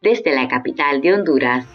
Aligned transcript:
desde 0.00 0.34
la 0.34 0.48
capital 0.48 1.00
de 1.02 1.12
Honduras. 1.12 1.66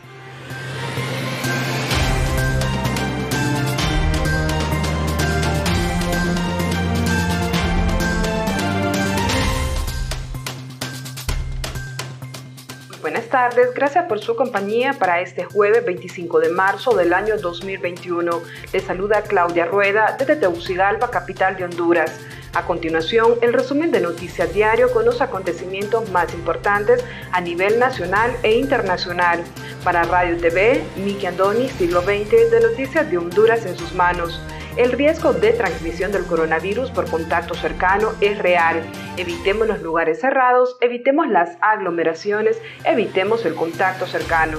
Tardes, 13.36 13.74
gracias 13.74 14.06
por 14.06 14.22
su 14.22 14.34
compañía 14.38 14.94
para 14.94 15.20
este 15.20 15.44
jueves 15.44 15.84
25 15.84 16.40
de 16.40 16.48
marzo 16.52 16.96
del 16.96 17.14
año 17.14 17.36
2021. 17.36 18.32
Les 18.72 18.82
saluda 18.82 19.24
Claudia 19.24 19.66
Rueda 19.66 20.16
desde 20.18 20.38
Tegucigalpa, 20.38 21.12
capital 21.12 21.58
de 21.58 21.66
Honduras. 21.66 22.18
A 22.54 22.66
continuación, 22.66 23.34
el 23.42 23.52
resumen 23.52 23.92
de 23.92 24.00
Noticias 24.00 24.54
Diario 24.54 24.90
con 24.94 25.04
los 25.04 25.20
acontecimientos 25.20 26.10
más 26.12 26.34
importantes 26.34 27.04
a 27.34 27.42
nivel 27.42 27.78
nacional 27.78 28.32
e 28.42 28.56
internacional. 28.56 29.44
Para 29.84 30.04
Radio 30.04 30.38
TV, 30.38 30.82
Miki 30.96 31.26
Andoni, 31.26 31.68
siglo 31.68 32.04
XX, 32.04 32.52
de 32.52 32.62
Noticias 32.62 33.12
de 33.12 33.18
Honduras 33.18 33.66
en 33.66 33.78
sus 33.78 33.94
manos. 33.94 34.40
El 34.78 34.92
riesgo 34.92 35.32
de 35.32 35.54
transmisión 35.54 36.12
del 36.12 36.26
coronavirus 36.26 36.92
por 36.92 37.10
contacto 37.10 37.56
cercano 37.56 38.12
es 38.20 38.38
real. 38.38 38.84
Evitemos 39.16 39.68
los 39.70 39.82
lugares 39.82 40.20
cerrados, 40.20 40.76
evitemos 40.82 41.30
las 41.30 41.58
aglomeraciones, 41.62 42.62
evitemos 42.84 43.46
el 43.46 43.56
contacto 43.56 44.06
cercano. 44.06 44.58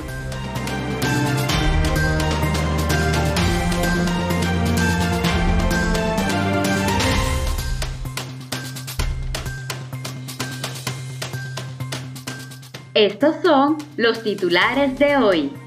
Estos 12.94 13.37
son 13.43 13.77
los 13.98 14.22
titulares 14.22 14.98
de 14.98 15.16
hoy. 15.19 15.66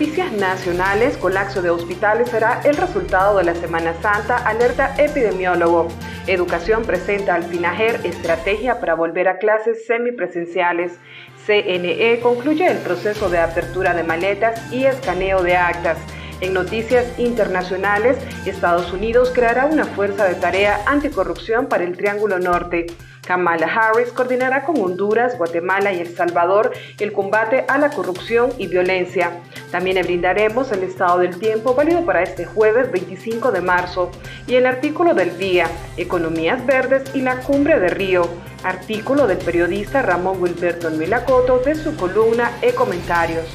Noticias 0.00 0.32
nacionales, 0.32 1.18
colapso 1.18 1.60
de 1.60 1.68
hospitales 1.68 2.30
será 2.30 2.62
el 2.64 2.74
resultado 2.74 3.36
de 3.36 3.44
la 3.44 3.54
Semana 3.54 3.92
Santa, 4.00 4.38
alerta 4.38 4.94
epidemiólogo. 4.96 5.88
Educación 6.26 6.84
presenta 6.84 7.34
al 7.34 7.42
FINAGER 7.42 8.00
estrategia 8.04 8.80
para 8.80 8.94
volver 8.94 9.28
a 9.28 9.36
clases 9.36 9.84
semipresenciales. 9.84 10.92
CNE 11.44 12.18
concluye 12.22 12.66
el 12.66 12.78
proceso 12.78 13.28
de 13.28 13.40
apertura 13.40 13.92
de 13.92 14.02
maletas 14.02 14.72
y 14.72 14.86
escaneo 14.86 15.42
de 15.42 15.58
actas. 15.58 15.98
En 16.40 16.54
noticias 16.54 17.18
internacionales, 17.18 18.16
Estados 18.46 18.94
Unidos 18.94 19.30
creará 19.34 19.66
una 19.66 19.84
fuerza 19.84 20.24
de 20.24 20.36
tarea 20.36 20.80
anticorrupción 20.86 21.66
para 21.66 21.84
el 21.84 21.94
Triángulo 21.94 22.38
Norte. 22.38 22.86
Kamala 23.26 23.66
Harris 23.66 24.12
coordinará 24.12 24.64
con 24.64 24.80
Honduras, 24.80 25.36
Guatemala 25.36 25.92
y 25.92 26.00
El 26.00 26.14
Salvador 26.14 26.72
el 26.98 27.12
combate 27.12 27.64
a 27.68 27.78
la 27.78 27.90
corrupción 27.90 28.50
y 28.58 28.66
violencia. 28.66 29.40
También 29.70 29.96
le 29.96 30.02
brindaremos 30.02 30.72
el 30.72 30.82
estado 30.82 31.18
del 31.18 31.38
tiempo 31.38 31.74
válido 31.74 32.04
para 32.04 32.22
este 32.22 32.44
jueves 32.44 32.90
25 32.90 33.52
de 33.52 33.60
marzo 33.60 34.10
y 34.46 34.54
el 34.54 34.66
artículo 34.66 35.14
del 35.14 35.36
día, 35.38 35.66
Economías 35.96 36.64
Verdes 36.66 37.14
y 37.14 37.20
la 37.20 37.36
Cumbre 37.40 37.78
de 37.78 37.88
Río, 37.88 38.28
artículo 38.64 39.26
del 39.26 39.38
periodista 39.38 40.02
Ramón 40.02 40.40
Wilberto 40.42 40.90
Milacoto 40.90 41.58
de 41.58 41.74
su 41.74 41.96
columna 41.96 42.50
E 42.62 42.74
Comentarios. 42.74 43.46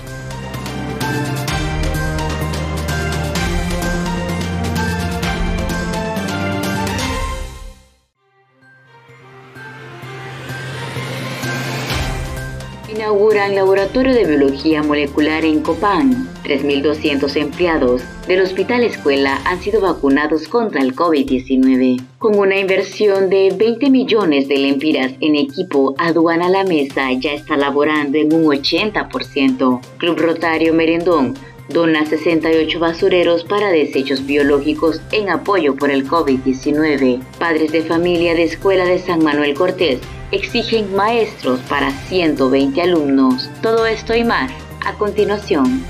Inauguran 13.35 13.56
Laboratorio 13.56 14.13
de 14.13 14.23
Biología 14.23 14.81
Molecular 14.81 15.44
en 15.44 15.62
Copán. 15.62 16.29
3.200 16.46 17.35
empleados 17.35 18.01
del 18.29 18.41
Hospital 18.41 18.84
Escuela 18.85 19.41
han 19.44 19.59
sido 19.62 19.81
vacunados 19.81 20.47
contra 20.47 20.81
el 20.81 20.96
COVID-19. 20.96 22.01
Con 22.18 22.40
una 22.40 22.57
inversión 22.57 23.29
de 23.29 23.53
20 23.53 23.90
millones 23.90 24.47
de 24.47 24.57
lempiras 24.57 25.12
en 25.19 25.35
equipo, 25.35 25.96
Aduana 25.97 26.47
La 26.47 26.63
Mesa 26.63 27.12
ya 27.12 27.34
está 27.34 27.57
laborando 27.57 28.18
en 28.18 28.34
un 28.34 28.46
80%. 28.46 29.81
Club 29.97 30.17
Rotario 30.17 30.73
Merendón 30.73 31.34
dona 31.67 32.06
68 32.06 32.79
basureros 32.79 33.44
para 33.44 33.69
desechos 33.69 34.25
biológicos 34.25 35.02
en 35.12 35.29
apoyo 35.29 35.75
por 35.75 35.91
el 35.91 36.07
COVID-19. 36.07 37.22
Padres 37.38 37.73
de 37.73 37.81
familia 37.81 38.34
de 38.34 38.44
Escuela 38.44 38.85
de 38.85 39.00
San 39.00 39.22
Manuel 39.22 39.56
Cortés 39.56 40.00
exigen 40.31 40.96
maestros 40.96 41.59
para 41.69 41.91
120 41.91 42.81
alumnos. 42.81 43.50
Todo 43.62 43.86
esto 43.86 44.16
y 44.16 44.24
más 44.24 44.52
a 44.86 44.94
continuación. 44.94 45.84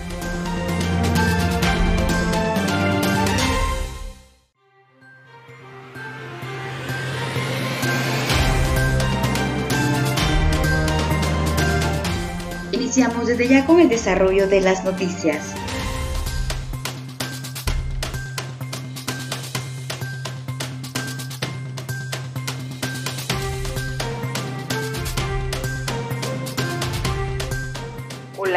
Iniciamos 12.71 13.27
desde 13.27 13.47
ya 13.47 13.65
con 13.65 13.79
el 13.79 13.89
desarrollo 13.89 14.47
de 14.47 14.61
las 14.61 14.85
noticias. 14.85 15.53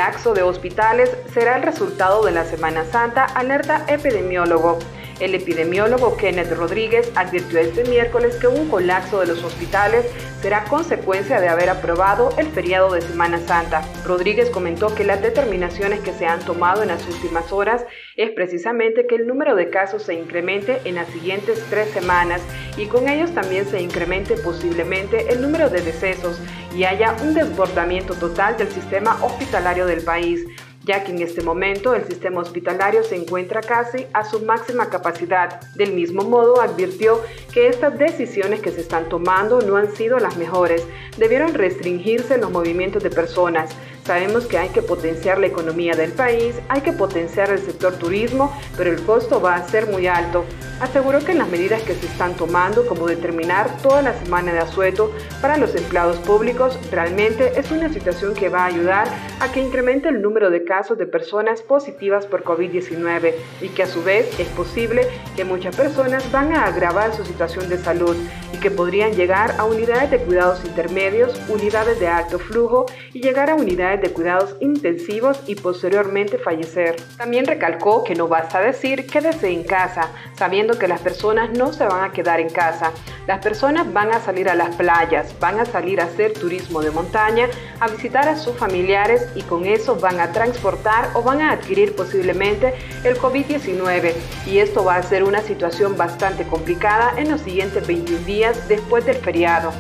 Colapso 0.08 0.32
de 0.32 0.40
hospitales 0.40 1.14
será 1.34 1.56
el 1.56 1.62
resultado 1.62 2.25
de 2.25 2.32
la 2.32 2.46
Semana 2.46 2.87
Santa, 2.87 3.25
alerta 3.25 3.84
epidemiólogo. 3.88 4.78
El 5.20 5.34
epidemiólogo 5.34 6.16
Kenneth 6.16 6.52
Rodríguez 6.52 7.12
advirtió 7.14 7.58
este 7.58 7.84
miércoles 7.84 8.37
que 8.37 8.46
un 8.46 8.70
colapso 8.70 9.20
de 9.20 9.26
los 9.26 9.44
hospitales 9.44 10.06
será 10.40 10.64
consecuencia 10.64 11.40
de 11.40 11.49
haber 11.49 11.69
aprobado 11.69 12.31
el 12.38 12.46
feriado 12.46 12.93
de 12.93 13.02
Semana 13.02 13.38
Santa. 13.40 13.82
Rodríguez 14.06 14.49
comentó 14.49 14.94
que 14.94 15.05
las 15.05 15.20
determinaciones 15.20 16.00
que 16.00 16.12
se 16.12 16.25
han 16.25 16.40
tomado 16.40 16.82
en 16.82 16.88
las 16.88 17.06
últimas 17.06 17.52
horas 17.52 17.84
es 18.16 18.31
precisamente 18.31 19.06
que 19.06 19.16
el 19.16 19.26
número 19.26 19.56
de 19.56 19.69
casos 19.69 20.04
se 20.04 20.14
incremente 20.14 20.81
en 20.84 20.94
las 20.94 21.08
siguientes 21.08 21.62
tres 21.69 21.90
semanas 21.90 22.40
y 22.78 22.87
con 22.87 23.08
ellos 23.08 23.34
también 23.34 23.66
se 23.66 23.82
incremente 23.82 24.37
posiblemente 24.37 25.32
el 25.32 25.43
número 25.43 25.69
de 25.69 25.82
decesos 25.82 26.40
y 26.75 26.85
haya 26.85 27.17
un 27.23 27.35
desbordamiento 27.35 28.15
total 28.15 28.56
del 28.56 28.70
sistema 28.70 29.19
hospitalario 29.23 29.87
del 29.87 30.03
país 30.03 30.47
ya 30.88 31.05
que 31.05 31.12
en 31.12 31.20
este 31.20 31.43
momento 31.43 31.94
el 31.94 32.06
sistema 32.06 32.41
hospitalario 32.41 33.05
se 33.05 33.15
encuentra 33.15 33.61
casi 33.61 34.06
a 34.15 34.25
su 34.25 34.41
máxima 34.41 34.88
capacidad. 34.88 35.61
Del 35.75 35.93
mismo 35.93 36.23
modo, 36.23 36.62
advirtió 36.62 37.20
que 37.53 37.69
estas 37.69 37.99
decisiones 37.99 38.61
que 38.61 38.70
se 38.70 38.81
están 38.81 39.06
tomando 39.11 39.61
no 39.61 39.76
han 39.76 39.94
sido 39.94 40.19
las 40.19 40.38
mejores. 40.38 40.87
Debieron 41.19 41.53
restringirse 41.53 42.38
los 42.38 42.50
movimientos 42.50 43.03
de 43.03 43.11
personas. 43.11 43.71
Sabemos 44.08 44.46
que 44.46 44.56
hay 44.56 44.70
que 44.70 44.81
potenciar 44.81 45.38
la 45.38 45.49
economía 45.49 45.93
del 45.93 46.12
país, 46.12 46.55
hay 46.70 46.81
que 46.81 46.94
potenciar 46.94 47.50
el 47.50 47.58
sector 47.58 47.93
turismo, 47.99 48.50
pero 48.75 48.90
el 48.90 49.02
costo 49.02 49.38
va 49.38 49.56
a 49.56 49.69
ser 49.69 49.87
muy 49.87 50.06
alto. 50.06 50.46
Aseguró 50.81 51.19
que 51.19 51.34
las 51.34 51.49
medidas 51.49 51.82
que 51.82 51.94
se 51.94 52.06
están 52.06 52.34
tomando, 52.34 52.87
como 52.87 53.06
determinar 53.06 53.69
toda 53.82 54.00
la 54.00 54.14
semana 54.14 54.55
de 54.55 54.60
asueto 54.60 55.12
para 55.43 55.58
los 55.58 55.75
empleados 55.75 56.16
públicos, 56.20 56.78
realmente 56.90 57.60
es 57.60 57.70
una 57.70 57.93
situación 57.93 58.32
que 58.32 58.49
va 58.49 58.62
a 58.62 58.66
ayudar 58.66 59.08
a 59.40 59.52
que 59.52 59.60
incremente 59.60 60.08
el 60.08 60.22
número 60.22 60.49
de 60.49 60.64
casos 60.64 60.96
de 60.96 61.06
personas 61.06 61.61
positivas 61.61 62.25
por 62.25 62.44
COVID-19 62.44 63.34
y 63.61 63.69
que 63.69 63.82
a 63.82 63.87
su 63.87 64.02
vez 64.02 64.40
es 64.40 64.49
posible 64.49 65.06
que 65.37 65.44
muchas 65.44 65.76
personas 65.76 66.31
van 66.32 66.54
a 66.54 66.64
agravar 66.64 67.12
su 67.14 67.26
situación 67.26 67.69
de 67.69 67.76
salud 67.76 68.16
y 68.54 68.58
que 68.58 68.70
podrían 68.70 69.12
llegar 69.12 69.56
a 69.58 69.64
unidades 69.64 70.11
de 70.11 70.19
cuidados 70.19 70.64
intermedios, 70.64 71.38
unidades 71.49 72.00
de 72.00 72.06
alto 72.06 72.38
flujo 72.38 72.87
y 73.12 73.20
llegar 73.20 73.50
a 73.50 73.56
unidades 73.56 73.98
de 74.00 74.11
cuidados 74.11 74.56
intensivos 74.61 75.41
y 75.47 75.55
posteriormente 75.55 76.39
fallecer. 76.39 76.97
También 77.17 77.47
recalcó 77.47 78.05
que 78.05 78.15
no 78.15 78.29
basta 78.29 78.61
decir 78.61 79.06
quédese 79.06 79.50
en 79.50 79.65
casa, 79.65 80.09
sabiendo 80.37 80.79
que 80.79 80.89
las 80.89 81.00
personas 81.00 81.50
no 81.50 81.73
se 81.73 81.85
van 81.85 82.05
a 82.05 82.12
quedar 82.12 82.41
en 82.41 82.50
casa. 82.50 82.93
Las 83.27 83.43
personas 83.43 83.93
van 83.93 84.12
a 84.12 84.21
salir 84.21 84.49
a 84.49 84.55
las 84.55 84.75
playas, 84.77 85.35
van 85.39 85.61
a 85.61 85.67
salir 85.67 86.00
a 86.00 86.05
hacer 86.05 86.33
turismo 86.33 86.81
de 86.81 86.91
montaña, 86.91 87.49
a 87.81 87.89
visitar 87.89 88.29
a 88.29 88.37
sus 88.37 88.56
familiares 88.56 89.29
y 89.35 89.43
con 89.43 89.67
eso 89.67 89.97
van 89.97 90.21
a 90.21 90.33
transportar 90.33 91.11
o 91.15 91.23
van 91.23 91.43
a 91.43 91.53
adquirir 91.53 91.95
posiblemente 91.95 92.75
el 93.05 93.19
COVID-19. 93.19 94.15
Y 94.47 94.59
esto 94.59 94.85
va 94.85 94.97
a 94.97 95.03
ser 95.03 95.25
una 95.25 95.43
situación 95.43 95.97
bastante 95.97 96.45
complicada 96.45 97.12
en 97.17 97.31
los 97.31 97.41
siguientes 97.43 97.87
21 97.87 98.25
días 98.25 98.69
después 98.69 99.05
del 99.05 99.17
feriado. 99.17 99.73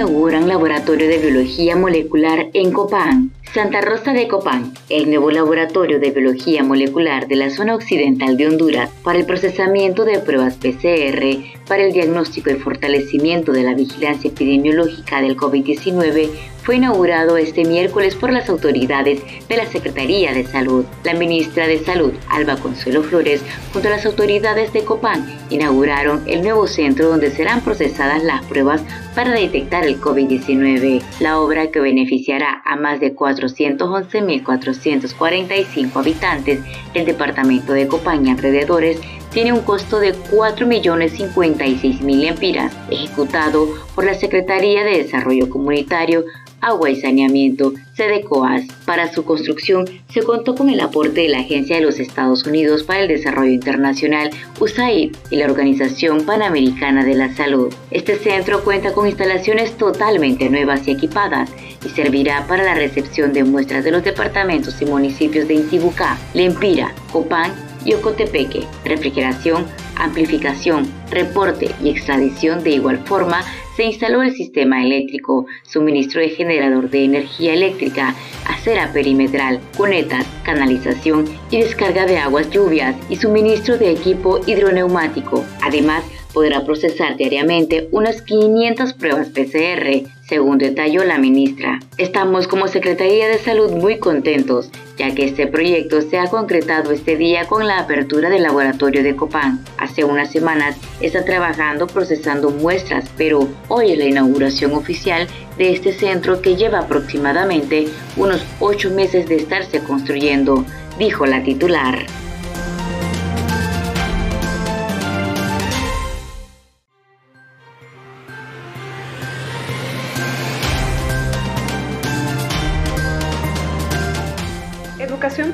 Inauguran 0.00 0.48
laboratorio 0.48 1.06
de 1.08 1.18
biología 1.18 1.76
molecular 1.76 2.48
en 2.54 2.72
Copán. 2.72 3.32
Santa 3.52 3.80
Rosa 3.80 4.12
de 4.12 4.28
Copán, 4.28 4.72
el 4.88 5.10
nuevo 5.10 5.32
laboratorio 5.32 5.98
de 5.98 6.12
biología 6.12 6.62
molecular 6.62 7.26
de 7.26 7.34
la 7.34 7.50
zona 7.50 7.74
occidental 7.74 8.36
de 8.36 8.46
Honduras 8.46 8.90
para 9.02 9.18
el 9.18 9.26
procesamiento 9.26 10.04
de 10.04 10.20
pruebas 10.20 10.54
PCR 10.54 11.60
para 11.66 11.82
el 11.82 11.92
diagnóstico 11.92 12.50
y 12.50 12.54
fortalecimiento 12.54 13.50
de 13.50 13.64
la 13.64 13.74
vigilancia 13.74 14.30
epidemiológica 14.30 15.20
del 15.20 15.36
COVID-19 15.36 16.30
fue 16.62 16.76
inaugurado 16.76 17.36
este 17.36 17.64
miércoles 17.64 18.14
por 18.14 18.32
las 18.32 18.48
autoridades 18.48 19.20
de 19.48 19.56
la 19.56 19.66
Secretaría 19.66 20.32
de 20.32 20.44
Salud. 20.44 20.84
La 21.04 21.14
ministra 21.14 21.66
de 21.66 21.78
Salud, 21.78 22.12
Alba 22.28 22.56
Consuelo 22.56 23.02
Flores, 23.02 23.42
junto 23.72 23.88
a 23.88 23.92
las 23.92 24.06
autoridades 24.06 24.72
de 24.72 24.84
Copán, 24.84 25.26
inauguraron 25.48 26.22
el 26.26 26.42
nuevo 26.42 26.66
centro 26.66 27.08
donde 27.08 27.30
serán 27.30 27.62
procesadas 27.62 28.22
las 28.22 28.44
pruebas 28.44 28.82
para 29.14 29.32
detectar 29.32 29.84
el 29.84 30.00
COVID-19. 30.00 31.02
La 31.20 31.40
obra 31.40 31.70
que 31.70 31.80
beneficiará 31.80 32.62
a 32.64 32.76
más 32.76 33.00
de 33.00 33.14
411.445 33.40 35.96
habitantes 35.96 36.60
del 36.92 37.06
departamento 37.06 37.72
de 37.72 37.88
Copán 37.88 38.26
y 38.26 38.30
alrededores 38.30 39.00
tiene 39.30 39.52
un 39.52 39.60
costo 39.60 40.00
de 40.00 40.14
4.056.000 40.14 42.16
lempiras, 42.16 42.76
ejecutado 42.90 43.68
por 43.94 44.04
la 44.04 44.14
Secretaría 44.14 44.82
de 44.82 45.04
Desarrollo 45.04 45.48
Comunitario, 45.48 46.24
Agua 46.60 46.90
y 46.90 46.96
Saneamiento, 47.00 47.72
SEDECOAS. 47.94 48.66
Para 48.84 49.12
su 49.12 49.24
construcción 49.24 49.84
se 50.08 50.22
contó 50.22 50.54
con 50.54 50.70
el 50.70 50.80
aporte 50.80 51.22
de 51.22 51.28
la 51.28 51.40
Agencia 51.40 51.76
de 51.76 51.82
los 51.82 51.98
Estados 51.98 52.46
Unidos 52.46 52.82
para 52.82 53.00
el 53.00 53.08
Desarrollo 53.08 53.52
Internacional, 53.52 54.30
USAID, 54.58 55.16
y 55.30 55.36
la 55.36 55.46
Organización 55.46 56.24
Panamericana 56.24 57.04
de 57.04 57.14
la 57.14 57.34
Salud. 57.34 57.72
Este 57.90 58.16
centro 58.16 58.62
cuenta 58.64 58.92
con 58.92 59.06
instalaciones 59.06 59.76
totalmente 59.76 60.50
nuevas 60.50 60.86
y 60.86 60.92
equipadas 60.92 61.50
y 61.84 61.88
servirá 61.90 62.46
para 62.46 62.64
la 62.64 62.74
recepción 62.74 63.32
de 63.32 63.44
muestras 63.44 63.84
de 63.84 63.92
los 63.92 64.04
departamentos 64.04 64.80
y 64.82 64.86
municipios 64.86 65.48
de 65.48 65.54
Intibucá, 65.54 66.18
Lempira, 66.34 66.94
Copán 67.12 67.69
y 67.84 67.94
Ocotepeque, 67.94 68.66
refrigeración, 68.84 69.66
amplificación, 69.96 70.90
reporte 71.10 71.70
y 71.82 71.90
extradición 71.90 72.62
de 72.64 72.70
igual 72.70 72.98
forma, 72.98 73.42
se 73.76 73.84
instaló 73.84 74.22
el 74.22 74.34
sistema 74.34 74.82
eléctrico, 74.82 75.46
suministro 75.62 76.20
de 76.20 76.30
generador 76.30 76.90
de 76.90 77.04
energía 77.04 77.54
eléctrica, 77.54 78.14
acera 78.46 78.92
perimetral, 78.92 79.60
cunetas, 79.76 80.26
canalización 80.42 81.24
y 81.50 81.58
descarga 81.58 82.06
de 82.06 82.18
aguas 82.18 82.50
lluvias 82.50 82.96
y 83.08 83.16
suministro 83.16 83.78
de 83.78 83.90
equipo 83.92 84.40
hidroneumático. 84.46 85.44
Además, 85.62 86.04
podrá 86.32 86.64
procesar 86.64 87.16
diariamente 87.16 87.88
unas 87.90 88.22
500 88.22 88.92
pruebas 88.94 89.28
PCR, 89.28 90.08
según 90.30 90.58
detalló 90.58 91.02
la 91.02 91.18
ministra. 91.18 91.80
Estamos 91.98 92.46
como 92.46 92.68
Secretaría 92.68 93.26
de 93.26 93.38
Salud 93.38 93.72
muy 93.72 93.98
contentos, 93.98 94.70
ya 94.96 95.12
que 95.12 95.24
este 95.24 95.48
proyecto 95.48 96.00
se 96.02 96.20
ha 96.20 96.28
concretado 96.28 96.92
este 96.92 97.16
día 97.16 97.48
con 97.48 97.66
la 97.66 97.80
apertura 97.80 98.30
del 98.30 98.44
laboratorio 98.44 99.02
de 99.02 99.16
Copán. 99.16 99.64
Hace 99.76 100.04
unas 100.04 100.30
semanas 100.30 100.76
está 101.00 101.24
trabajando 101.24 101.88
procesando 101.88 102.50
muestras, 102.50 103.10
pero 103.18 103.48
hoy 103.66 103.90
es 103.90 103.98
la 103.98 104.04
inauguración 104.04 104.72
oficial 104.74 105.26
de 105.58 105.72
este 105.72 105.92
centro 105.92 106.40
que 106.40 106.54
lleva 106.54 106.78
aproximadamente 106.78 107.88
unos 108.16 108.40
ocho 108.60 108.88
meses 108.90 109.28
de 109.28 109.34
estarse 109.34 109.80
construyendo, 109.82 110.64
dijo 110.96 111.26
la 111.26 111.42
titular. 111.42 112.06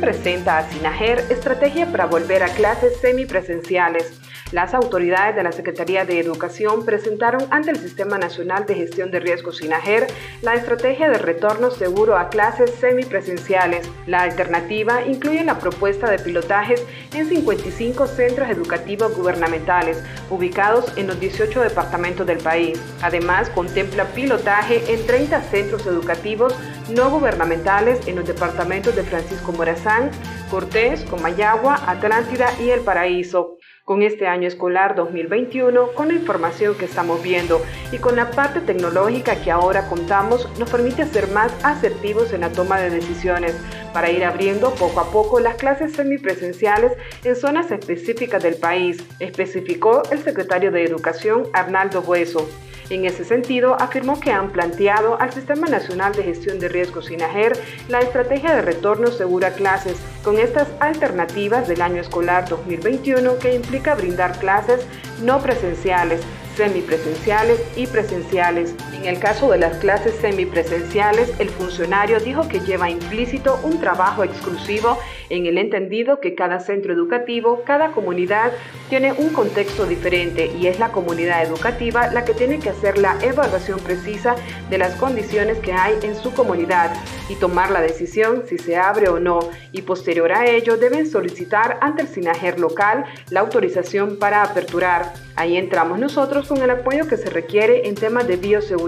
Presenta 0.07 0.59
a 0.59 0.71
Sinajer 0.71 1.19
estrategia 1.31 1.91
para 1.91 2.07
volver 2.07 2.45
a 2.45 2.49
clases 2.55 2.97
semipresenciales. 3.01 4.21
Las 4.53 4.75
autoridades 4.75 5.35
de 5.35 5.43
la 5.43 5.51
Secretaría 5.51 6.05
de 6.05 6.21
Educación 6.21 6.85
presentaron 6.85 7.43
ante 7.51 7.73
el 7.73 7.79
Sistema 7.79 8.17
Nacional 8.17 8.65
de 8.65 8.77
Gestión 8.77 9.11
de 9.11 9.19
Riesgos 9.19 9.57
SINAGER 9.57 10.07
la 10.41 10.55
estrategia 10.55 11.11
de 11.11 11.19
retorno 11.19 11.73
seguro 11.73 12.17
a 12.17 12.29
clases 12.29 12.71
semipresenciales. 12.79 13.91
La 14.07 14.23
alternativa 14.23 15.05
incluye 15.05 15.43
la 15.43 15.59
propuesta 15.59 16.09
de 16.09 16.21
pilotajes 16.21 16.87
en 17.13 17.29
55 17.29 18.07
centros 18.07 18.49
educativos 18.49 19.17
gubernamentales 19.17 20.01
ubicados 20.31 20.97
en 20.97 21.09
los 21.09 21.19
18 21.19 21.63
departamentos 21.63 22.25
del 22.25 22.39
país. 22.39 22.81
Además, 23.03 23.51
contempla 23.51 24.05
pilotaje 24.05 24.95
en 24.95 25.05
30 25.07 25.41
centros 25.43 25.85
educativos 25.87 26.55
no 26.89 27.11
gubernamentales 27.11 28.07
en 28.07 28.15
los 28.15 28.27
departamentos 28.27 28.95
de 28.95 29.03
Francisco 29.03 29.51
Morazán, 29.51 30.13
Cortés, 30.53 31.03
Comayagua, 31.03 31.81
Atlántida 31.91 32.53
y 32.61 32.71
El 32.71 32.81
Paraíso 32.83 33.56
con 33.87 34.03
este 34.03 34.27
año 34.27 34.49
escolar 34.49 34.97
2021, 34.97 35.93
con 35.93 36.09
la 36.09 36.15
información 36.15 36.75
que 36.77 36.87
estamos 36.87 37.23
viendo 37.23 37.63
y 37.93 37.99
con 37.99 38.17
la 38.17 38.33
parte 38.33 38.61
tecnológica 38.61 39.37
que 39.37 39.53
ahora 39.53 39.89
contamos, 39.89 40.51
nos 40.59 40.69
permite 40.69 41.07
ser 41.07 41.29
más 41.29 41.53
asertivos 41.65 42.33
en 42.33 42.41
la 42.41 42.51
toma 42.51 42.81
de 42.81 42.91
decisiones 42.91 43.55
para 43.97 44.11
ir 44.11 44.27
abriendo 44.27 44.75
poco 44.75 45.01
a 45.01 45.11
poco 45.11 45.41
las 45.41 45.55
clases 45.55 45.95
semipresenciales 45.95 46.93
en 47.25 47.35
zonas 47.35 47.71
específicas 47.71 48.43
del 48.43 48.57
país, 48.57 49.03
especificó 49.21 50.03
el 50.11 50.23
secretario 50.23 50.71
de 50.71 50.85
Educación 50.85 51.45
Arnaldo 51.55 52.03
Hueso. 52.03 52.47
En 52.91 53.07
ese 53.07 53.25
sentido, 53.25 53.75
afirmó 53.81 54.21
que 54.21 54.33
han 54.33 54.51
planteado 54.51 55.19
al 55.19 55.33
Sistema 55.33 55.67
Nacional 55.67 56.13
de 56.13 56.25
Gestión 56.25 56.59
de 56.59 56.69
Riesgos 56.69 57.07
SINAGER 57.07 57.59
la 57.89 58.01
estrategia 58.01 58.55
de 58.55 58.61
retorno 58.61 59.07
segura 59.07 59.49
a 59.49 59.55
clases 59.55 59.97
con 60.23 60.39
estas 60.39 60.69
alternativas 60.81 61.67
del 61.67 61.81
año 61.81 62.03
escolar 62.03 62.47
2021 62.51 63.39
que 63.39 63.55
implica 63.55 63.95
brindar 63.95 64.39
clases 64.39 64.87
no 65.23 65.41
presenciales, 65.41 66.21
semipresenciales 66.55 67.63
y 67.77 67.87
presenciales. 67.87 68.75
En 68.97 69.05
el 69.05 69.21
caso 69.21 69.51
de 69.51 69.59
las 69.59 69.77
clases 69.77 70.15
semipresenciales, 70.17 71.39
el 71.39 71.51
funcionario 71.51 72.19
dijo 72.19 72.49
que 72.49 72.61
lleva 72.61 72.89
implícito 72.89 73.61
un 73.63 73.79
trabajo 73.79 74.25
exclusivo 74.25 74.99
en 75.29 75.45
el 75.45 75.59
entendido 75.59 76.19
que 76.19 76.35
cada 76.35 76.61
centro 76.61 76.95
educativo, 76.95 77.63
cada 77.65 77.93
comunidad 77.93 78.53
tiene 78.89 79.13
un 79.13 79.31
contexto 79.31 79.87
diferente 79.87 80.47
y 80.59 80.67
es 80.67 80.79
la 80.79 80.93
comunidad 80.93 81.43
educativa 81.43 82.09
la 82.09 82.25
que 82.25 82.33
tiene 82.33 82.59
que 82.59 82.71
hacer 82.71 82.97
la 82.97 83.19
evaluación 83.23 83.81
precisa 83.81 84.35
de 84.71 84.79
las 84.79 84.95
condiciones 84.95 85.59
que 85.59 85.73
hay 85.73 85.95
en 86.03 86.17
su 86.17 86.33
comunidad 86.33 86.93
y 87.29 87.35
tomar 87.35 87.71
la 87.71 87.83
decisión 87.83 88.45
si 88.49 88.57
se 88.57 88.77
abre 88.77 89.09
o 89.09 89.19
no 89.19 89.41
y 89.73 89.83
posterior 89.83 90.33
a 90.33 90.47
ello 90.47 90.77
deben 90.77 91.11
solicitar 91.11 91.79
ante 91.81 92.03
el 92.03 92.09
SINAGER 92.09 92.59
local 92.59 93.05
la 93.31 93.41
autorización 93.41 94.17
para 94.19 94.43
aperturar. 94.43 95.13
Ahí 95.35 95.57
entramos 95.59 95.99
nosotros 95.99 96.49
con 96.49 96.63
el 96.63 96.71
apoyo 96.71 97.09
que 97.09 97.19
se 97.19 97.29
requiere 97.29 97.89
en 97.89 97.95
temas 97.95 98.27
de 98.27 98.37
bioseguridad 98.37 98.86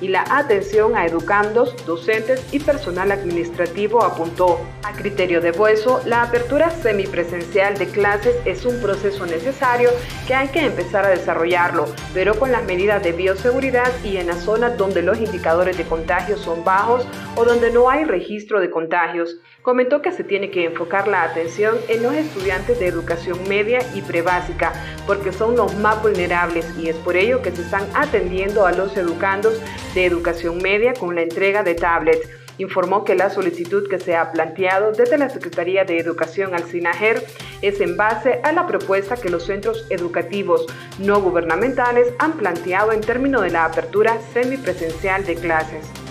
y 0.00 0.08
la 0.08 0.24
atención 0.30 0.96
a 0.96 1.04
educandos, 1.04 1.74
docentes 1.86 2.42
y 2.52 2.60
personal 2.60 3.12
administrativo, 3.12 4.02
apuntó. 4.02 4.60
A 4.82 4.92
criterio 4.92 5.40
de 5.40 5.52
Bueso, 5.52 6.00
la 6.06 6.22
apertura 6.22 6.70
semipresencial 6.70 7.76
de 7.76 7.86
clases 7.86 8.36
es 8.44 8.64
un 8.64 8.80
proceso 8.80 9.26
necesario 9.26 9.90
que 10.26 10.34
hay 10.34 10.48
que 10.48 10.60
empezar 10.60 11.04
a 11.04 11.10
desarrollarlo, 11.10 11.86
pero 12.14 12.38
con 12.38 12.52
las 12.52 12.64
medidas 12.64 13.02
de 13.02 13.12
bioseguridad 13.12 13.92
y 14.02 14.16
en 14.16 14.28
las 14.28 14.40
zonas 14.44 14.76
donde 14.78 15.02
los 15.02 15.18
indicadores 15.18 15.76
de 15.76 15.84
contagio 15.84 16.38
son 16.38 16.64
bajos 16.64 17.06
o 17.36 17.44
donde 17.44 17.70
no 17.70 17.90
hay 17.90 18.04
registro 18.04 18.60
de 18.60 18.70
contagios. 18.70 19.36
Comentó 19.62 20.02
que 20.02 20.12
se 20.12 20.22
tiene 20.22 20.50
que 20.50 20.64
enfocar 20.64 21.08
la 21.08 21.24
atención 21.24 21.76
en 21.88 22.02
los 22.02 22.14
estudiantes 22.14 22.78
de 22.78 22.86
educación 22.86 23.40
media 23.48 23.80
y 23.92 24.02
prebásica, 24.02 24.72
porque 25.06 25.32
son 25.32 25.56
los 25.56 25.74
más 25.74 26.00
vulnerables 26.00 26.64
y 26.78 26.88
es 26.88 26.96
por 26.96 27.16
ello 27.16 27.42
que 27.42 27.50
se 27.50 27.62
están 27.62 27.84
atendiendo 27.94 28.66
a 28.66 28.72
los 28.72 28.96
educandos 28.96 29.60
de 29.94 30.06
educación 30.06 30.58
media 30.58 30.94
con 30.94 31.16
la 31.16 31.22
entrega 31.22 31.64
de 31.64 31.74
tablets. 31.74 32.28
Informó 32.58 33.04
que 33.04 33.16
la 33.16 33.30
solicitud 33.30 33.88
que 33.88 33.98
se 33.98 34.16
ha 34.16 34.32
planteado 34.32 34.92
desde 34.92 35.18
la 35.18 35.28
Secretaría 35.28 35.84
de 35.84 35.98
Educación 35.98 36.54
al 36.54 36.64
SINAGER 36.64 37.24
es 37.60 37.80
en 37.80 37.96
base 37.96 38.40
a 38.44 38.52
la 38.52 38.66
propuesta 38.66 39.16
que 39.16 39.28
los 39.28 39.44
centros 39.44 39.86
educativos 39.90 40.66
no 40.98 41.20
gubernamentales 41.20 42.12
han 42.18 42.32
planteado 42.32 42.92
en 42.92 43.00
términos 43.00 43.42
de 43.42 43.50
la 43.50 43.64
apertura 43.64 44.18
semipresencial 44.32 45.24
de 45.24 45.34
clases. 45.34 46.07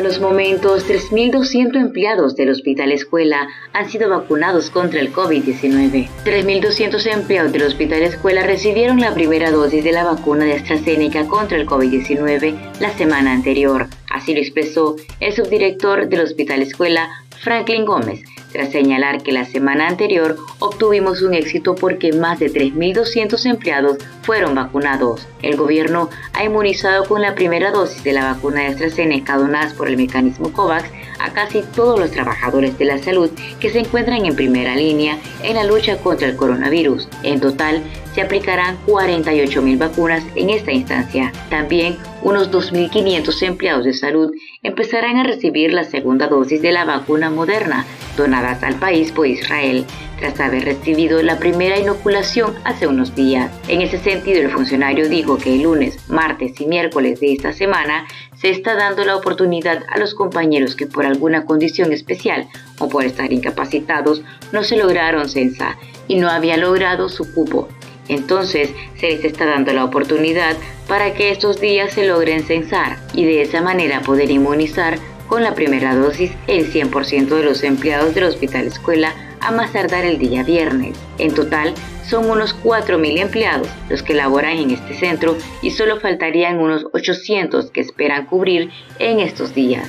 Los 0.00 0.20
momentos, 0.20 0.88
3.200 0.88 1.76
empleados 1.76 2.36
del 2.36 2.50
Hospital 2.50 2.92
Escuela 2.92 3.48
han 3.72 3.88
sido 3.90 4.08
vacunados 4.08 4.70
contra 4.70 5.00
el 5.00 5.12
COVID-19. 5.12 6.08
3.200 6.24 7.06
empleados 7.12 7.52
del 7.52 7.64
Hospital 7.64 8.02
Escuela 8.02 8.44
recibieron 8.44 9.00
la 9.00 9.14
primera 9.14 9.50
dosis 9.50 9.84
de 9.84 9.92
la 9.92 10.04
vacuna 10.04 10.44
de 10.44 10.54
AstraZeneca 10.54 11.26
contra 11.26 11.58
el 11.58 11.66
COVID-19 11.66 12.80
la 12.80 12.90
semana 12.96 13.32
anterior. 13.32 13.88
Así 14.10 14.34
lo 14.34 14.40
expresó 14.40 14.96
el 15.20 15.32
subdirector 15.32 16.08
del 16.08 16.20
Hospital 16.20 16.62
Escuela, 16.62 17.08
Franklin 17.42 17.84
Gómez, 17.84 18.22
tras 18.52 18.72
señalar 18.72 19.22
que 19.22 19.32
la 19.32 19.44
semana 19.44 19.88
anterior 19.88 20.36
obtuvimos 20.58 21.22
un 21.22 21.34
éxito 21.34 21.74
porque 21.74 22.12
más 22.12 22.38
de 22.38 22.52
3.200 22.52 23.46
empleados 23.46 23.98
fueron 24.22 24.54
vacunados. 24.54 25.26
El 25.42 25.56
gobierno 25.56 26.10
ha 26.32 26.44
inmunizado 26.44 27.04
con 27.04 27.22
la 27.22 27.34
primera 27.34 27.70
dosis 27.70 28.04
de 28.04 28.12
la 28.12 28.32
vacuna 28.32 28.62
de 28.62 28.68
AstraZeneca 28.68 29.36
donadas 29.36 29.74
por 29.74 29.88
el 29.88 29.96
mecanismo 29.96 30.52
COVAX 30.52 30.88
a 31.20 31.32
casi 31.32 31.62
todos 31.62 31.98
los 31.98 32.10
trabajadores 32.10 32.78
de 32.78 32.86
la 32.86 32.98
salud 32.98 33.30
que 33.60 33.70
se 33.70 33.80
encuentran 33.80 34.24
en 34.24 34.34
primera 34.34 34.74
línea 34.74 35.18
en 35.42 35.56
la 35.56 35.64
lucha 35.64 35.98
contra 35.98 36.28
el 36.28 36.36
coronavirus. 36.36 37.08
En 37.22 37.40
total, 37.40 37.82
se 38.14 38.22
aplicarán 38.22 38.78
48.000 38.86 39.78
vacunas 39.78 40.24
en 40.34 40.50
esta 40.50 40.72
instancia. 40.72 41.32
También 41.48 41.96
unos 42.22 42.50
2.500 42.50 43.42
empleados 43.42 43.84
de 43.84 43.94
salud 43.94 44.32
empezarán 44.62 45.16
a 45.16 45.24
recibir 45.24 45.72
la 45.72 45.84
segunda 45.84 46.26
dosis 46.26 46.60
de 46.60 46.70
la 46.70 46.84
vacuna 46.84 47.30
moderna 47.30 47.86
donadas 48.18 48.62
al 48.62 48.74
país 48.74 49.10
por 49.10 49.26
Israel 49.26 49.86
tras 50.18 50.38
haber 50.38 50.66
recibido 50.66 51.22
la 51.22 51.38
primera 51.38 51.78
inoculación 51.78 52.54
hace 52.64 52.86
unos 52.86 53.14
días. 53.14 53.50
En 53.68 53.80
ese 53.80 53.96
sentido, 53.96 54.38
el 54.38 54.50
funcionario 54.50 55.08
dijo 55.08 55.38
que 55.38 55.54
el 55.54 55.62
lunes, 55.62 56.10
martes 56.10 56.60
y 56.60 56.66
miércoles 56.66 57.20
de 57.20 57.32
esta 57.32 57.54
semana 57.54 58.06
se 58.36 58.50
está 58.50 58.74
dando 58.74 59.02
la 59.06 59.16
oportunidad 59.16 59.82
a 59.88 59.98
los 59.98 60.14
compañeros 60.14 60.76
que 60.76 60.86
por 60.86 61.06
alguna 61.06 61.46
condición 61.46 61.90
especial 61.94 62.46
o 62.78 62.90
por 62.90 63.04
estar 63.04 63.32
incapacitados 63.32 64.22
no 64.52 64.62
se 64.62 64.76
lograron 64.76 65.30
censar 65.30 65.76
y 66.06 66.16
no 66.16 66.28
había 66.28 66.58
logrado 66.58 67.08
su 67.08 67.32
cupo 67.32 67.68
entonces 68.10 68.70
se 68.98 69.08
les 69.08 69.24
está 69.24 69.46
dando 69.46 69.72
la 69.72 69.84
oportunidad 69.84 70.56
para 70.88 71.14
que 71.14 71.30
estos 71.30 71.60
días 71.60 71.92
se 71.92 72.06
logren 72.06 72.42
censar 72.42 72.98
y 73.14 73.24
de 73.24 73.42
esa 73.42 73.62
manera 73.62 74.02
poder 74.02 74.30
inmunizar 74.30 74.98
con 75.28 75.42
la 75.44 75.54
primera 75.54 75.94
dosis 75.94 76.32
el 76.48 76.72
100% 76.72 77.28
de 77.28 77.44
los 77.44 77.62
empleados 77.62 78.14
del 78.14 78.24
hospital 78.24 78.66
escuela 78.66 79.14
a 79.40 79.52
más 79.52 79.72
tardar 79.72 80.04
el 80.04 80.18
día 80.18 80.42
viernes. 80.42 80.98
En 81.18 81.32
total, 81.32 81.72
son 82.08 82.28
unos 82.28 82.56
4.000 82.62 83.20
empleados 83.20 83.68
los 83.88 84.02
que 84.02 84.14
laboran 84.14 84.58
en 84.58 84.70
este 84.72 84.94
centro 84.94 85.36
y 85.62 85.70
solo 85.70 86.00
faltarían 86.00 86.58
unos 86.58 86.86
800 86.92 87.70
que 87.70 87.80
esperan 87.80 88.26
cubrir 88.26 88.70
en 88.98 89.20
estos 89.20 89.54
días. 89.54 89.88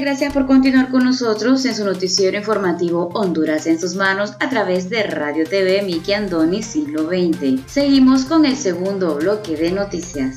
Gracias 0.00 0.32
por 0.32 0.46
continuar 0.46 0.92
con 0.92 1.02
nosotros 1.02 1.64
en 1.64 1.74
su 1.74 1.84
noticiero 1.84 2.36
informativo 2.36 3.10
Honduras 3.14 3.66
en 3.66 3.80
sus 3.80 3.96
manos 3.96 4.32
a 4.38 4.48
través 4.48 4.88
de 4.88 5.02
Radio 5.02 5.44
TV 5.44 5.82
Miki 5.82 6.12
Andoni 6.12 6.62
Siglo 6.62 7.08
XX. 7.08 7.60
Seguimos 7.66 8.24
con 8.24 8.46
el 8.46 8.56
segundo 8.56 9.16
bloque 9.16 9.56
de 9.56 9.72
noticias. 9.72 10.36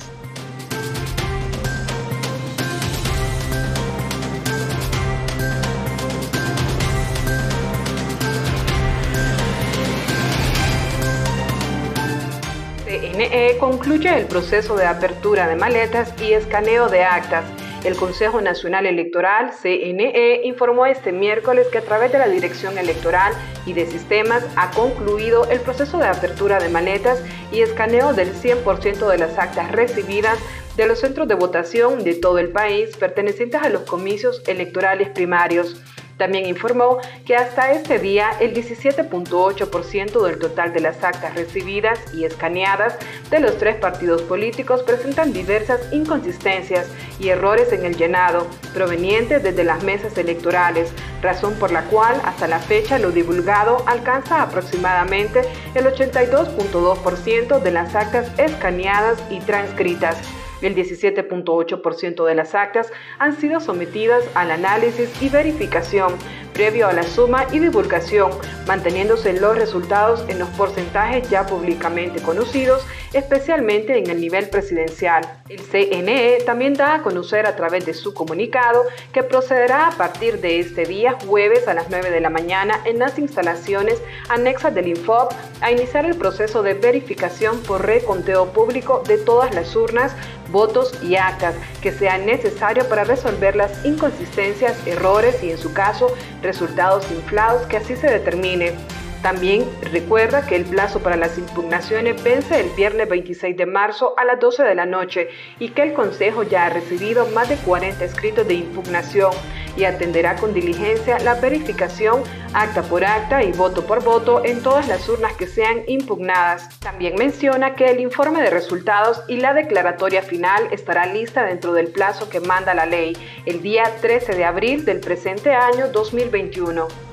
CNE 12.83 13.57
concluye 13.59 14.17
el 14.17 14.25
proceso 14.25 14.75
de 14.75 14.87
apertura 14.87 15.47
de 15.47 15.55
maletas 15.55 16.13
y 16.19 16.33
escaneo 16.33 16.89
de 16.89 17.03
actas 17.03 17.45
el 17.83 17.95
Consejo 17.95 18.41
Nacional 18.41 18.85
Electoral, 18.85 19.51
CNE, 19.51 20.41
informó 20.43 20.85
este 20.85 21.11
miércoles 21.11 21.67
que 21.71 21.79
a 21.79 21.81
través 21.81 22.11
de 22.11 22.19
la 22.19 22.27
Dirección 22.27 22.77
Electoral 22.77 23.33
y 23.65 23.73
de 23.73 23.85
Sistemas 23.85 24.45
ha 24.55 24.71
concluido 24.71 25.50
el 25.50 25.59
proceso 25.59 25.97
de 25.97 26.07
apertura 26.07 26.59
de 26.59 26.69
maletas 26.69 27.23
y 27.51 27.61
escaneo 27.61 28.13
del 28.13 28.33
100% 28.33 29.07
de 29.07 29.17
las 29.17 29.38
actas 29.38 29.71
recibidas 29.71 30.38
de 30.75 30.88
los 30.88 31.00
centros 31.00 31.27
de 31.27 31.35
votación 31.35 32.03
de 32.03 32.15
todo 32.15 32.39
el 32.39 32.50
país 32.50 32.95
pertenecientes 32.97 33.61
a 33.61 33.69
los 33.69 33.81
comicios 33.81 34.41
electorales 34.47 35.09
primarios. 35.09 35.81
También 36.21 36.45
informó 36.45 36.99
que 37.25 37.35
hasta 37.35 37.71
este 37.71 37.97
día 37.97 38.29
el 38.39 38.53
17.8% 38.53 40.21
del 40.23 40.37
total 40.37 40.71
de 40.71 40.79
las 40.79 41.03
actas 41.03 41.33
recibidas 41.33 41.99
y 42.13 42.25
escaneadas 42.25 42.95
de 43.31 43.39
los 43.39 43.57
tres 43.57 43.77
partidos 43.77 44.21
políticos 44.21 44.83
presentan 44.83 45.33
diversas 45.33 45.81
inconsistencias 45.91 46.85
y 47.19 47.29
errores 47.29 47.73
en 47.73 47.85
el 47.85 47.97
llenado 47.97 48.45
provenientes 48.71 49.41
desde 49.41 49.63
las 49.63 49.81
mesas 49.81 50.15
electorales, 50.15 50.93
razón 51.23 51.55
por 51.55 51.71
la 51.71 51.85
cual 51.85 52.21
hasta 52.23 52.47
la 52.47 52.59
fecha 52.59 52.99
lo 52.99 53.09
divulgado 53.09 53.83
alcanza 53.87 54.43
aproximadamente 54.43 55.41
el 55.73 55.85
82.2% 55.85 57.59
de 57.63 57.71
las 57.71 57.95
actas 57.95 58.31
escaneadas 58.37 59.17
y 59.31 59.39
transcritas. 59.39 60.17
El 60.61 60.75
17.8% 60.75 62.25
de 62.25 62.35
las 62.35 62.55
actas 62.55 62.91
han 63.19 63.39
sido 63.39 63.59
sometidas 63.59 64.23
al 64.35 64.51
análisis 64.51 65.09
y 65.21 65.29
verificación 65.29 66.15
previo 66.53 66.87
a 66.87 66.93
la 66.93 67.03
suma 67.03 67.47
y 67.51 67.59
divulgación, 67.59 68.31
manteniéndose 68.67 69.33
los 69.33 69.57
resultados 69.57 70.25
en 70.27 70.39
los 70.39 70.49
porcentajes 70.49 71.29
ya 71.29 71.45
públicamente 71.45 72.21
conocidos, 72.21 72.85
especialmente 73.13 73.97
en 73.97 74.09
el 74.09 74.19
nivel 74.19 74.49
presidencial. 74.49 75.23
El 75.49 75.59
CNE 75.59 76.39
también 76.45 76.73
da 76.73 76.95
a 76.95 77.01
conocer 77.01 77.45
a 77.45 77.55
través 77.55 77.85
de 77.85 77.93
su 77.93 78.13
comunicado 78.13 78.83
que 79.11 79.23
procederá 79.23 79.87
a 79.87 79.91
partir 79.91 80.39
de 80.39 80.59
este 80.59 80.85
día 80.85 81.17
jueves 81.25 81.67
a 81.67 81.73
las 81.73 81.89
9 81.89 82.09
de 82.11 82.21
la 82.21 82.29
mañana 82.29 82.79
en 82.85 82.99
las 82.99 83.17
instalaciones 83.17 84.01
anexas 84.29 84.73
del 84.73 84.87
Infob 84.87 85.29
a 85.61 85.71
iniciar 85.71 86.05
el 86.05 86.15
proceso 86.15 86.63
de 86.63 86.73
verificación 86.73 87.61
por 87.63 87.85
reconteo 87.85 88.51
público 88.53 89.03
de 89.07 89.17
todas 89.17 89.53
las 89.53 89.75
urnas 89.75 90.15
votos 90.51 90.93
y 91.03 91.15
actas 91.15 91.55
que 91.81 91.91
sean 91.91 92.25
necesarios 92.25 92.88
para 92.88 93.03
resolver 93.03 93.55
las 93.55 93.86
inconsistencias, 93.86 94.75
errores 94.86 95.41
y 95.43 95.51
en 95.51 95.58
su 95.58 95.74
caso 95.74 96.13
resultados 96.41 97.10
inflados 97.12 97.65
que 97.67 97.77
así 97.77 97.96
se 97.96 98.08
determine. 98.08 98.74
También 99.21 99.69
recuerda 99.91 100.47
que 100.47 100.55
el 100.55 100.65
plazo 100.65 100.99
para 100.99 101.15
las 101.15 101.37
impugnaciones 101.37 102.23
vence 102.23 102.59
el 102.59 102.69
viernes 102.71 103.07
26 103.07 103.55
de 103.55 103.65
marzo 103.67 104.15
a 104.17 104.25
las 104.25 104.39
12 104.39 104.63
de 104.63 104.73
la 104.73 104.87
noche 104.87 105.29
y 105.59 105.69
que 105.69 105.83
el 105.83 105.93
Consejo 105.93 106.41
ya 106.41 106.65
ha 106.65 106.69
recibido 106.69 107.27
más 107.27 107.47
de 107.47 107.55
40 107.57 108.03
escritos 108.03 108.47
de 108.47 108.55
impugnación 108.55 109.31
y 109.77 109.83
atenderá 109.83 110.35
con 110.35 110.53
diligencia 110.53 111.19
la 111.19 111.35
verificación 111.35 112.23
acta 112.53 112.81
por 112.81 113.05
acta 113.05 113.43
y 113.43 113.51
voto 113.51 113.85
por 113.85 114.03
voto 114.03 114.43
en 114.43 114.61
todas 114.63 114.87
las 114.87 115.07
urnas 115.07 115.33
que 115.33 115.47
sean 115.47 115.83
impugnadas. 115.87 116.79
También 116.79 117.15
menciona 117.15 117.75
que 117.75 117.85
el 117.85 117.99
informe 117.99 118.41
de 118.41 118.49
resultados 118.49 119.21
y 119.27 119.37
la 119.37 119.53
declaratoria 119.53 120.23
final 120.23 120.67
estará 120.71 121.05
lista 121.05 121.45
dentro 121.45 121.73
del 121.73 121.87
plazo 121.87 122.27
que 122.27 122.39
manda 122.39 122.73
la 122.73 122.87
ley, 122.87 123.15
el 123.45 123.61
día 123.61 123.83
13 124.01 124.35
de 124.35 124.45
abril 124.45 124.83
del 124.83 124.99
presente 124.99 125.53
año 125.53 125.89
2021. 125.89 127.10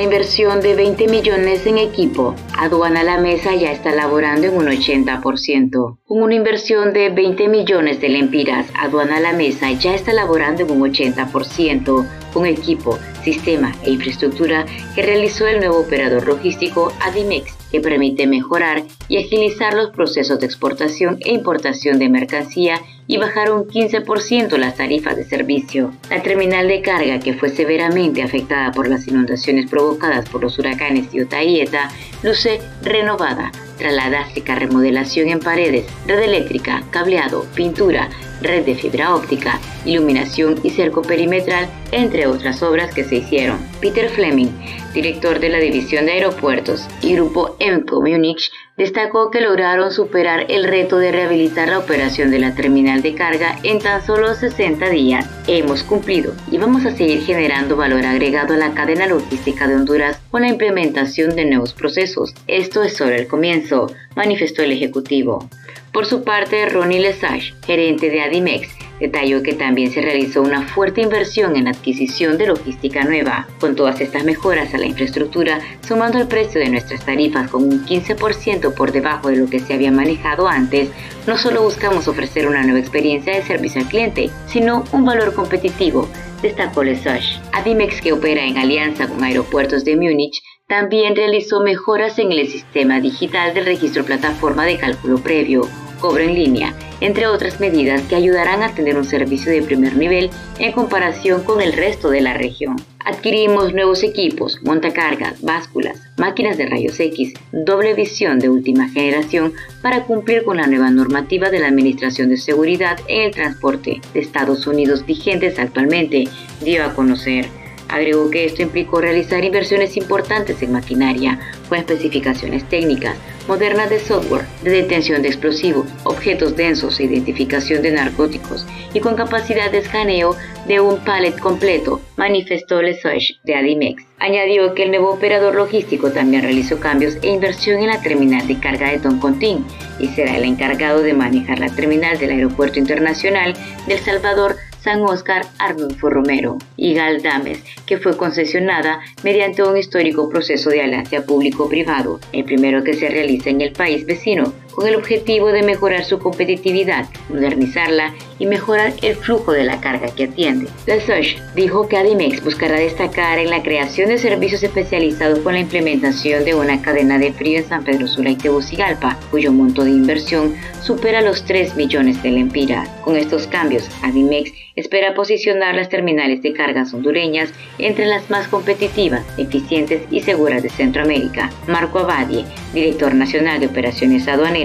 Una 0.00 0.06
inversión 0.06 0.62
de 0.62 0.74
20 0.74 1.08
millones 1.08 1.66
en 1.66 1.76
equipo, 1.76 2.34
Aduana 2.56 3.02
La 3.02 3.18
Mesa 3.18 3.54
ya 3.54 3.70
está 3.70 3.94
laborando 3.94 4.46
en 4.46 4.56
un 4.56 4.64
80%. 4.64 5.98
Con 6.06 6.22
una 6.22 6.34
inversión 6.34 6.94
de 6.94 7.10
20 7.10 7.48
millones 7.48 8.00
de 8.00 8.08
lempiras, 8.08 8.66
Aduana 8.74 9.20
La 9.20 9.34
Mesa 9.34 9.70
ya 9.72 9.94
está 9.94 10.14
laborando 10.14 10.62
en 10.62 10.70
un 10.70 10.90
80% 10.90 12.06
con 12.32 12.46
equipo, 12.46 12.98
sistema 13.22 13.74
e 13.84 13.90
infraestructura 13.90 14.64
que 14.94 15.02
realizó 15.02 15.46
el 15.46 15.58
nuevo 15.58 15.80
operador 15.80 16.26
logístico 16.26 16.94
Adimex 17.00 17.59
que 17.70 17.80
permite 17.80 18.26
mejorar 18.26 18.82
y 19.08 19.18
agilizar 19.18 19.74
los 19.74 19.90
procesos 19.90 20.40
de 20.40 20.46
exportación 20.46 21.18
e 21.20 21.32
importación 21.32 21.98
de 21.98 22.08
mercancía 22.08 22.80
y 23.06 23.16
bajar 23.16 23.50
un 23.50 23.66
15% 23.66 24.56
las 24.56 24.76
tarifas 24.76 25.16
de 25.16 25.24
servicio. 25.24 25.92
La 26.10 26.22
terminal 26.22 26.68
de 26.68 26.80
carga, 26.80 27.18
que 27.18 27.34
fue 27.34 27.48
severamente 27.48 28.22
afectada 28.22 28.70
por 28.70 28.88
las 28.88 29.08
inundaciones 29.08 29.68
provocadas 29.68 30.28
por 30.28 30.42
los 30.42 30.58
huracanes 30.58 31.12
Iota 31.12 31.42
Eta, 31.42 31.90
luce 32.22 32.60
renovada 32.82 33.50
tras 33.78 33.94
la 33.94 34.10
drástica 34.10 34.54
remodelación 34.54 35.28
en 35.28 35.40
paredes, 35.40 35.86
red 36.06 36.20
eléctrica, 36.20 36.84
cableado, 36.90 37.46
pintura, 37.54 38.10
red 38.40 38.64
de 38.64 38.74
fibra 38.74 39.14
óptica, 39.14 39.60
iluminación 39.84 40.60
y 40.62 40.70
cerco 40.70 41.02
perimetral, 41.02 41.68
entre 41.92 42.26
otras 42.26 42.62
obras 42.62 42.94
que 42.94 43.04
se 43.04 43.16
hicieron. 43.16 43.58
Peter 43.80 44.08
Fleming, 44.10 44.50
director 44.94 45.40
de 45.40 45.48
la 45.48 45.58
División 45.58 46.06
de 46.06 46.12
Aeropuertos 46.12 46.86
y 47.02 47.14
Grupo 47.14 47.56
EMCO 47.58 48.00
Munich, 48.00 48.50
destacó 48.76 49.30
que 49.30 49.42
lograron 49.42 49.92
superar 49.92 50.46
el 50.48 50.64
reto 50.64 50.96
de 50.96 51.12
rehabilitar 51.12 51.68
la 51.68 51.78
operación 51.78 52.30
de 52.30 52.38
la 52.38 52.54
terminal 52.54 53.02
de 53.02 53.14
carga 53.14 53.58
en 53.62 53.78
tan 53.78 54.04
solo 54.04 54.34
60 54.34 54.88
días. 54.88 55.28
Hemos 55.46 55.82
cumplido 55.82 56.32
y 56.50 56.56
vamos 56.56 56.86
a 56.86 56.96
seguir 56.96 57.22
generando 57.22 57.76
valor 57.76 58.06
agregado 58.06 58.54
a 58.54 58.56
la 58.56 58.72
cadena 58.72 59.06
logística 59.06 59.68
de 59.68 59.74
Honduras 59.74 60.18
con 60.30 60.42
la 60.42 60.48
implementación 60.48 61.36
de 61.36 61.44
nuevos 61.44 61.74
procesos. 61.74 62.34
Esto 62.46 62.82
es 62.82 62.96
solo 62.96 63.12
el 63.12 63.26
comienzo, 63.26 63.92
manifestó 64.16 64.62
el 64.62 64.72
Ejecutivo. 64.72 65.46
Por 65.92 66.06
su 66.06 66.22
parte, 66.22 66.68
Ronnie 66.68 67.00
Lesage, 67.00 67.54
gerente 67.66 68.10
de 68.10 68.20
Adimex, 68.20 68.68
detalló 69.00 69.42
que 69.42 69.54
también 69.54 69.90
se 69.90 70.00
realizó 70.00 70.40
una 70.40 70.68
fuerte 70.68 71.00
inversión 71.00 71.56
en 71.56 71.66
adquisición 71.66 72.38
de 72.38 72.46
logística 72.46 73.02
nueva. 73.02 73.48
Con 73.58 73.74
todas 73.74 74.00
estas 74.00 74.22
mejoras 74.22 74.72
a 74.72 74.78
la 74.78 74.86
infraestructura, 74.86 75.58
sumando 75.86 76.18
el 76.18 76.28
precio 76.28 76.60
de 76.60 76.68
nuestras 76.68 77.04
tarifas 77.04 77.50
con 77.50 77.64
un 77.64 77.84
15% 77.84 78.72
por 78.74 78.92
debajo 78.92 79.28
de 79.28 79.36
lo 79.36 79.50
que 79.50 79.58
se 79.58 79.74
había 79.74 79.90
manejado 79.90 80.46
antes, 80.46 80.90
no 81.26 81.36
solo 81.36 81.62
buscamos 81.62 82.06
ofrecer 82.06 82.46
una 82.46 82.62
nueva 82.62 82.78
experiencia 82.78 83.34
de 83.34 83.42
servicio 83.42 83.80
al 83.80 83.88
cliente, 83.88 84.30
sino 84.46 84.84
un 84.92 85.04
valor 85.04 85.34
competitivo, 85.34 86.08
destacó 86.40 86.84
Lesage. 86.84 87.40
Adimex, 87.52 88.00
que 88.00 88.12
opera 88.12 88.44
en 88.44 88.58
alianza 88.58 89.08
con 89.08 89.24
aeropuertos 89.24 89.84
de 89.84 89.96
Múnich, 89.96 90.40
también 90.70 91.16
realizó 91.16 91.60
mejoras 91.60 92.20
en 92.20 92.30
el 92.30 92.48
sistema 92.48 93.00
digital 93.00 93.52
del 93.54 93.64
registro 93.64 94.04
plataforma 94.04 94.64
de 94.64 94.78
cálculo 94.78 95.18
previo, 95.18 95.68
cobro 96.00 96.22
en 96.22 96.36
línea, 96.36 96.76
entre 97.00 97.26
otras 97.26 97.58
medidas 97.58 98.02
que 98.02 98.14
ayudarán 98.14 98.62
a 98.62 98.72
tener 98.72 98.96
un 98.96 99.04
servicio 99.04 99.50
de 99.50 99.62
primer 99.62 99.96
nivel 99.96 100.30
en 100.60 100.70
comparación 100.70 101.42
con 101.42 101.60
el 101.60 101.72
resto 101.72 102.08
de 102.08 102.20
la 102.20 102.34
región. 102.34 102.76
Adquirimos 103.04 103.74
nuevos 103.74 104.04
equipos, 104.04 104.60
montacargas, 104.62 105.42
básculas, 105.42 106.02
máquinas 106.16 106.56
de 106.56 106.66
rayos 106.66 107.00
X, 107.00 107.34
doble 107.50 107.94
visión 107.94 108.38
de 108.38 108.48
última 108.48 108.88
generación 108.90 109.54
para 109.82 110.04
cumplir 110.04 110.44
con 110.44 110.58
la 110.58 110.68
nueva 110.68 110.92
normativa 110.92 111.50
de 111.50 111.58
la 111.58 111.66
Administración 111.66 112.28
de 112.28 112.36
Seguridad 112.36 112.96
en 113.08 113.22
el 113.22 113.30
Transporte 113.32 114.00
de 114.14 114.20
Estados 114.20 114.68
Unidos 114.68 115.04
vigentes 115.04 115.58
actualmente, 115.58 116.28
dio 116.60 116.84
a 116.84 116.94
conocer. 116.94 117.59
Agregó 117.90 118.30
que 118.30 118.44
esto 118.44 118.62
implicó 118.62 119.00
realizar 119.00 119.44
inversiones 119.44 119.96
importantes 119.96 120.62
en 120.62 120.72
maquinaria, 120.72 121.40
con 121.68 121.78
especificaciones 121.78 122.68
técnicas, 122.68 123.16
modernas 123.48 123.90
de 123.90 123.98
software, 123.98 124.44
de 124.62 124.70
detención 124.70 125.22
de 125.22 125.28
explosivos, 125.28 125.88
objetos 126.04 126.54
densos 126.54 127.00
e 127.00 127.04
identificación 127.04 127.82
de 127.82 127.90
narcóticos, 127.90 128.64
y 128.94 129.00
con 129.00 129.16
capacidad 129.16 129.72
de 129.72 129.78
escaneo 129.78 130.36
de 130.68 130.78
un 130.78 130.98
pallet 131.00 131.36
completo, 131.38 132.00
manifestó 132.16 132.80
Lesage 132.80 133.40
de 133.42 133.56
Adimex. 133.56 134.04
Añadió 134.20 134.72
que 134.74 134.84
el 134.84 134.90
nuevo 134.90 135.10
operador 135.10 135.56
logístico 135.56 136.12
también 136.12 136.42
realizó 136.42 136.78
cambios 136.78 137.16
e 137.22 137.28
inversión 137.28 137.80
en 137.80 137.88
la 137.88 138.00
terminal 138.02 138.46
de 138.46 138.60
carga 138.60 138.90
de 138.90 138.98
Toncontín 138.98 139.64
y 139.98 140.06
será 140.08 140.36
el 140.36 140.44
encargado 140.44 141.02
de 141.02 141.14
manejar 141.14 141.58
la 141.58 141.70
terminal 141.70 142.18
del 142.18 142.30
Aeropuerto 142.30 142.78
Internacional 142.78 143.54
del 143.88 143.98
Salvador 143.98 144.56
San 144.82 145.02
Oscar 145.02 145.42
Arnulfo 145.58 146.08
Romero 146.08 146.58
y 146.76 146.94
Galdames, 146.94 147.62
que 147.86 147.98
fue 147.98 148.16
concesionada 148.16 149.00
mediante 149.22 149.62
un 149.62 149.76
histórico 149.76 150.28
proceso 150.28 150.70
de 150.70 150.82
alianza 150.82 151.22
público-privado, 151.24 152.20
el 152.32 152.44
primero 152.44 152.82
que 152.82 152.94
se 152.94 153.08
realiza 153.08 153.50
en 153.50 153.60
el 153.60 153.72
país 153.72 154.06
vecino, 154.06 154.52
con 154.74 154.86
el 154.86 154.96
objetivo 154.96 155.48
de 155.48 155.62
mejorar 155.62 156.04
su 156.04 156.18
competitividad, 156.18 157.06
modernizarla 157.28 158.14
y 158.38 158.46
mejorar 158.46 158.92
el 159.02 159.16
flujo 159.16 159.52
de 159.52 159.64
la 159.64 159.80
carga 159.80 160.14
que 160.14 160.24
atiende. 160.24 160.68
Lesage 160.86 161.38
dijo 161.54 161.88
que 161.88 161.96
Adimex 161.96 162.42
buscará 162.42 162.76
destacar 162.78 163.38
en 163.38 163.50
la 163.50 163.62
creación 163.62 164.08
de 164.08 164.18
servicios 164.18 164.62
especializados 164.62 165.40
con 165.40 165.52
la 165.52 165.60
implementación 165.60 166.44
de 166.44 166.54
una 166.54 166.80
cadena 166.82 167.18
de 167.18 167.32
frío 167.32 167.58
en 167.58 167.68
San 167.68 167.84
Pedro 167.84 168.06
Sula 168.06 168.30
y 168.30 168.36
Tegucigalpa, 168.36 169.18
cuyo 169.30 169.52
monto 169.52 169.84
de 169.84 169.90
inversión 169.90 170.54
supera 170.82 171.20
los 171.20 171.44
3 171.44 171.76
millones 171.76 172.22
de 172.22 172.30
lempiras. 172.30 172.88
Con 173.02 173.16
estos 173.16 173.46
cambios, 173.46 173.88
Adimex 174.02 174.52
espera 174.76 175.14
posicionar 175.14 175.74
las 175.74 175.88
terminales 175.88 176.42
de 176.42 176.52
cargas 176.52 176.94
hondureñas 176.94 177.52
entre 177.78 178.06
las 178.06 178.30
más 178.30 178.48
competitivas, 178.48 179.24
eficientes 179.36 180.02
y 180.10 180.20
seguras 180.20 180.62
de 180.62 180.70
Centroamérica. 180.70 181.50
Marco 181.66 181.98
Abadie, 181.98 182.44
director 182.72 183.14
nacional 183.14 183.60
de 183.60 183.66
operaciones 183.66 184.26
aduaneras, 184.28 184.60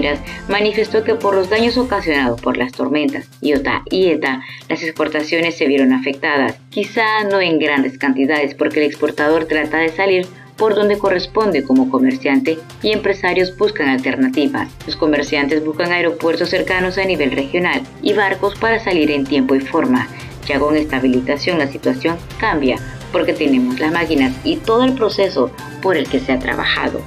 manifestó 0.48 1.04
que 1.04 1.14
por 1.14 1.34
los 1.34 1.50
daños 1.50 1.76
ocasionados 1.76 2.40
por 2.40 2.56
las 2.56 2.72
tormentas 2.72 3.28
Iota 3.40 3.82
y 3.90 4.08
Eta, 4.08 4.40
las 4.68 4.82
exportaciones 4.82 5.56
se 5.56 5.66
vieron 5.66 5.92
afectadas, 5.92 6.56
quizá 6.70 7.24
no 7.30 7.40
en 7.40 7.58
grandes 7.58 7.98
cantidades 7.98 8.54
porque 8.54 8.80
el 8.80 8.86
exportador 8.86 9.46
trata 9.46 9.78
de 9.78 9.90
salir 9.90 10.26
por 10.56 10.74
donde 10.74 10.98
corresponde 10.98 11.62
como 11.62 11.90
comerciante 11.90 12.58
y 12.82 12.92
empresarios 12.92 13.56
buscan 13.56 13.88
alternativas. 13.88 14.68
Los 14.86 14.96
comerciantes 14.96 15.64
buscan 15.64 15.92
aeropuertos 15.92 16.48
cercanos 16.48 16.98
a 16.98 17.04
nivel 17.04 17.30
regional 17.32 17.82
y 18.02 18.14
barcos 18.14 18.58
para 18.58 18.82
salir 18.82 19.10
en 19.10 19.24
tiempo 19.24 19.54
y 19.54 19.60
forma. 19.60 20.08
Ya 20.46 20.58
con 20.58 20.76
esta 20.76 20.96
habilitación 20.96 21.58
la 21.58 21.66
situación 21.66 22.16
cambia 22.38 22.78
porque 23.12 23.32
tenemos 23.32 23.78
las 23.80 23.92
máquinas 23.92 24.34
y 24.44 24.56
todo 24.56 24.84
el 24.84 24.94
proceso 24.94 25.50
por 25.82 25.96
el 25.96 26.08
que 26.08 26.20
se 26.20 26.32
ha 26.32 26.38
trabajado. 26.38 27.00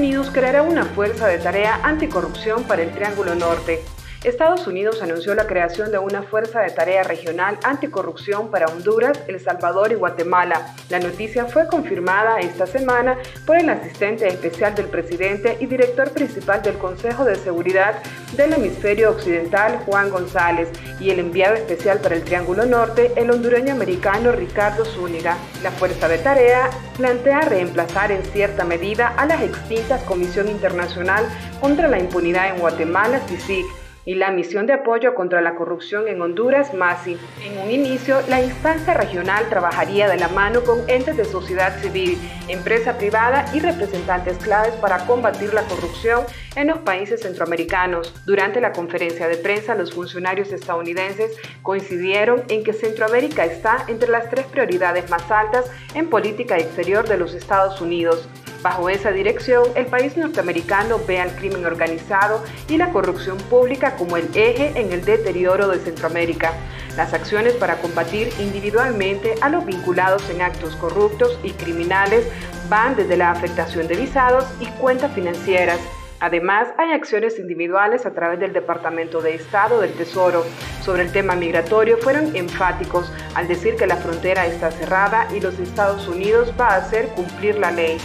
Unidos 0.00 0.30
creará 0.32 0.62
una 0.62 0.86
fuerza 0.86 1.26
de 1.26 1.36
tarea 1.36 1.78
anticorrupción 1.82 2.64
para 2.64 2.80
el 2.80 2.90
Triángulo 2.90 3.34
Norte. 3.34 3.84
Estados 4.24 4.66
Unidos 4.66 5.00
anunció 5.00 5.34
la 5.34 5.46
creación 5.46 5.90
de 5.90 5.98
una 5.98 6.22
fuerza 6.22 6.60
de 6.60 6.70
tarea 6.70 7.02
regional 7.04 7.58
anticorrupción 7.64 8.50
para 8.50 8.66
Honduras, 8.66 9.18
El 9.28 9.40
Salvador 9.40 9.92
y 9.92 9.94
Guatemala. 9.94 10.74
La 10.90 10.98
noticia 10.98 11.46
fue 11.46 11.66
confirmada 11.66 12.38
esta 12.38 12.66
semana 12.66 13.16
por 13.46 13.56
el 13.56 13.70
asistente 13.70 14.28
especial 14.28 14.74
del 14.74 14.88
presidente 14.88 15.56
y 15.58 15.64
director 15.64 16.10
principal 16.10 16.60
del 16.60 16.76
Consejo 16.76 17.24
de 17.24 17.36
Seguridad 17.36 18.02
del 18.36 18.52
Hemisferio 18.52 19.10
Occidental, 19.10 19.78
Juan 19.86 20.10
González, 20.10 20.68
y 21.00 21.08
el 21.08 21.18
enviado 21.18 21.54
especial 21.54 21.98
para 22.00 22.14
el 22.14 22.22
Triángulo 22.22 22.66
Norte, 22.66 23.12
el 23.16 23.30
hondureño 23.30 23.72
americano 23.72 24.32
Ricardo 24.32 24.84
Zúñiga. 24.84 25.38
La 25.62 25.70
fuerza 25.70 26.08
de 26.08 26.18
tarea 26.18 26.68
plantea 26.98 27.40
reemplazar 27.40 28.12
en 28.12 28.22
cierta 28.26 28.64
medida 28.64 29.14
a 29.16 29.24
las 29.24 29.40
extintas 29.40 30.02
Comisión 30.02 30.48
Internacional 30.48 31.24
contra 31.58 31.88
la 31.88 31.98
Impunidad 31.98 32.54
en 32.54 32.60
Guatemala, 32.60 33.18
CICIG, 33.26 33.64
y 34.04 34.14
la 34.14 34.30
misión 34.30 34.66
de 34.66 34.72
apoyo 34.72 35.14
contra 35.14 35.40
la 35.40 35.54
corrupción 35.54 36.08
en 36.08 36.20
Honduras, 36.22 36.74
MASI. 36.74 37.18
En 37.44 37.58
un 37.58 37.70
inicio, 37.70 38.20
la 38.28 38.40
instancia 38.40 38.94
regional 38.94 39.48
trabajaría 39.48 40.08
de 40.08 40.18
la 40.18 40.28
mano 40.28 40.62
con 40.62 40.88
entes 40.88 41.16
de 41.16 41.24
sociedad 41.24 41.78
civil, 41.80 42.18
empresa 42.48 42.98
privada 42.98 43.44
y 43.54 43.60
representantes 43.60 44.38
claves 44.38 44.74
para 44.74 45.06
combatir 45.06 45.54
la 45.54 45.62
corrupción 45.62 46.24
en 46.56 46.68
los 46.68 46.78
países 46.78 47.22
centroamericanos. 47.22 48.14
Durante 48.26 48.60
la 48.60 48.72
conferencia 48.72 49.28
de 49.28 49.36
prensa, 49.36 49.74
los 49.74 49.92
funcionarios 49.92 50.52
estadounidenses 50.52 51.36
coincidieron 51.62 52.42
en 52.48 52.64
que 52.64 52.72
Centroamérica 52.72 53.44
está 53.44 53.84
entre 53.88 54.10
las 54.10 54.30
tres 54.30 54.46
prioridades 54.46 55.10
más 55.10 55.30
altas 55.30 55.70
en 55.94 56.08
política 56.08 56.58
exterior 56.58 57.08
de 57.08 57.18
los 57.18 57.34
Estados 57.34 57.80
Unidos. 57.80 58.28
Bajo 58.62 58.90
esa 58.90 59.10
dirección, 59.10 59.64
el 59.74 59.86
país 59.86 60.18
norteamericano 60.18 61.00
ve 61.08 61.18
al 61.18 61.34
crimen 61.34 61.64
organizado 61.64 62.44
y 62.68 62.76
la 62.76 62.90
corrupción 62.90 63.38
pública 63.38 63.96
como 63.96 64.18
el 64.18 64.28
eje 64.34 64.78
en 64.78 64.92
el 64.92 65.02
deterioro 65.02 65.68
de 65.68 65.78
Centroamérica. 65.78 66.52
Las 66.94 67.14
acciones 67.14 67.54
para 67.54 67.76
combatir 67.76 68.28
individualmente 68.38 69.34
a 69.40 69.48
los 69.48 69.64
vinculados 69.64 70.28
en 70.28 70.42
actos 70.42 70.76
corruptos 70.76 71.38
y 71.42 71.52
criminales 71.52 72.26
van 72.68 72.96
desde 72.96 73.16
la 73.16 73.30
afectación 73.30 73.88
de 73.88 73.96
visados 73.96 74.44
y 74.60 74.66
cuentas 74.66 75.12
financieras. 75.14 75.80
Además, 76.22 76.68
hay 76.76 76.92
acciones 76.92 77.38
individuales 77.38 78.04
a 78.04 78.12
través 78.12 78.40
del 78.40 78.52
Departamento 78.52 79.22
de 79.22 79.36
Estado 79.36 79.80
del 79.80 79.94
Tesoro. 79.94 80.44
Sobre 80.82 81.02
el 81.02 81.12
tema 81.12 81.34
migratorio 81.34 81.96
fueron 81.96 82.36
enfáticos 82.36 83.10
al 83.34 83.48
decir 83.48 83.76
que 83.76 83.86
la 83.86 83.96
frontera 83.96 84.44
está 84.44 84.70
cerrada 84.70 85.28
y 85.34 85.40
los 85.40 85.58
Estados 85.58 86.06
Unidos 86.08 86.52
va 86.60 86.74
a 86.74 86.76
hacer 86.76 87.08
cumplir 87.08 87.56
la 87.56 87.70
ley. 87.70 87.96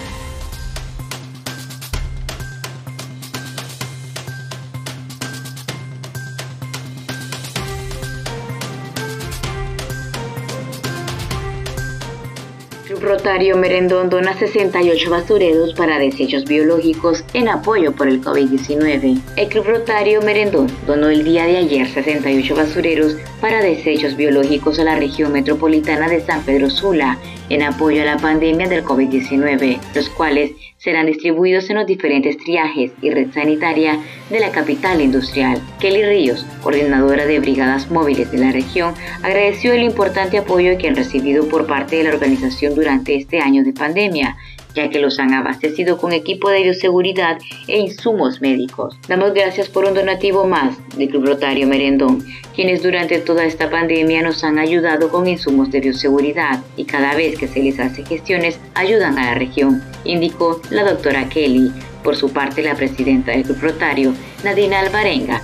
Rotario 13.06 13.56
Merendón 13.56 14.10
dona 14.10 14.34
68 14.34 15.12
basureros 15.12 15.76
para 15.76 16.00
desechos 16.00 16.46
biológicos 16.46 17.24
en 17.34 17.48
apoyo 17.48 17.92
por 17.92 18.08
el 18.08 18.20
COVID-19. 18.20 19.22
El 19.38 19.48
Club 19.48 19.66
Rotario 19.66 20.22
Merendón 20.24 20.68
donó 20.88 21.10
el 21.10 21.24
día 21.24 21.46
de 21.46 21.58
ayer 21.58 21.88
68 21.88 22.56
basureros 22.56 23.16
para 23.40 23.62
desechos 23.62 24.18
biológicos 24.18 24.80
a 24.80 24.84
la 24.86 24.96
región 24.96 25.32
metropolitana 25.32 26.10
de 26.10 26.22
San 26.22 26.42
Pedro 26.44 26.72
Sula 26.72 27.20
en 27.50 27.62
apoyo 27.62 28.02
a 28.02 28.06
la 28.06 28.18
pandemia 28.18 28.68
del 28.68 28.84
COVID-19, 28.84 29.80
los 29.94 30.10
cuales 30.10 30.52
serán 30.86 31.08
distribuidos 31.08 31.68
en 31.72 31.78
los 31.78 31.88
diferentes 31.88 32.38
triajes 32.38 32.92
y 33.02 33.10
red 33.10 33.32
sanitaria 33.34 34.00
de 34.30 34.40
la 34.40 34.52
capital 34.52 35.02
industrial. 35.02 35.60
Kelly 35.80 36.04
Ríos, 36.04 36.46
coordinadora 36.62 37.26
de 37.26 37.40
brigadas 37.40 37.90
móviles 37.90 38.32
de 38.32 38.38
la 38.38 38.52
región, 38.52 38.94
agradeció 39.24 39.74
el 39.74 39.82
importante 39.82 40.38
apoyo 40.38 40.78
que 40.78 40.88
han 40.88 40.96
recibido 40.96 41.50
por 41.50 41.66
parte 41.66 41.96
de 41.98 42.04
la 42.04 42.12
organización 42.12 42.76
durante 42.76 43.16
este 43.16 43.40
año 43.40 43.64
de 43.64 43.74
pandemia 43.74 44.38
ya 44.76 44.90
que 44.90 45.00
los 45.00 45.18
han 45.20 45.34
abastecido 45.34 45.98
con 45.98 46.12
equipo 46.12 46.50
de 46.50 46.64
bioseguridad 46.64 47.40
e 47.68 47.80
insumos 47.80 48.42
médicos. 48.42 49.00
Damos 49.08 49.34
gracias 49.34 49.70
por 49.70 49.86
un 49.86 49.94
donativo 49.94 50.46
más 50.46 50.78
del 50.98 51.10
Club 51.10 51.26
Rotario 51.26 51.66
Merendón, 51.66 52.24
quienes 52.54 52.84
durante 52.84 53.20
toda 53.20 53.46
esta 53.46 53.70
pandemia 53.70 54.22
nos 54.22 54.44
han 54.44 54.60
ayudado 54.60 55.10
con 55.10 55.28
insumos 55.28 55.72
de 55.72 55.80
bioseguridad 55.80 56.60
y 56.76 56.86
cada 56.86 57.16
vez 57.16 57.38
que 57.38 57.48
se 57.48 57.64
les 57.64 57.80
hace 57.80 58.06
gestiones 58.06 58.60
ayudan 58.76 59.18
a 59.18 59.26
la 59.26 59.34
región, 59.36 59.82
indicó 60.04 60.62
la 60.70 60.84
doctora 60.84 61.28
Kelly. 61.30 61.72
Por 62.04 62.16
su 62.16 62.32
parte, 62.32 62.62
la 62.62 62.76
presidenta 62.76 63.32
del 63.32 63.44
Club 63.44 63.58
Rotario, 63.62 64.14
Nadina 64.44 64.82
Alvarenga, 64.82 65.42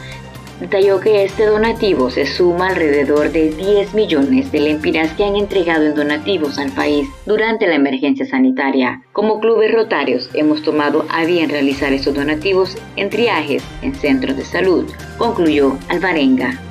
detalló 0.62 1.00
que 1.00 1.26
este 1.26 1.48
donativo 1.48 2.12
se 2.12 2.26
suma 2.26 2.70
alrededor 2.70 3.32
de 3.32 3.52
10 3.52 3.94
millones 3.96 4.52
de 4.52 4.60
lempiras 4.60 5.12
que 5.14 5.26
han 5.26 5.36
entregado 5.36 5.86
en 5.86 5.96
donativos 5.96 6.58
al 6.60 6.72
país 6.72 7.10
durante 7.26 7.68
la 7.68 7.76
emergencia 7.76 8.26
sanitaria. 8.26 9.02
Como 9.12 9.40
clubes 9.40 9.74
rotarios 9.74 10.30
hemos 10.34 10.62
tomado 10.62 11.06
a 11.10 11.26
bien 11.26 11.50
realizar 11.50 11.92
estos 11.92 12.14
donativos 12.14 12.78
en 12.96 13.10
triajes 13.10 13.64
en 13.82 13.96
centros 13.96 14.38
de 14.38 14.46
salud, 14.46 14.86
concluyó 15.18 15.78
Alvarenga. 15.90 16.71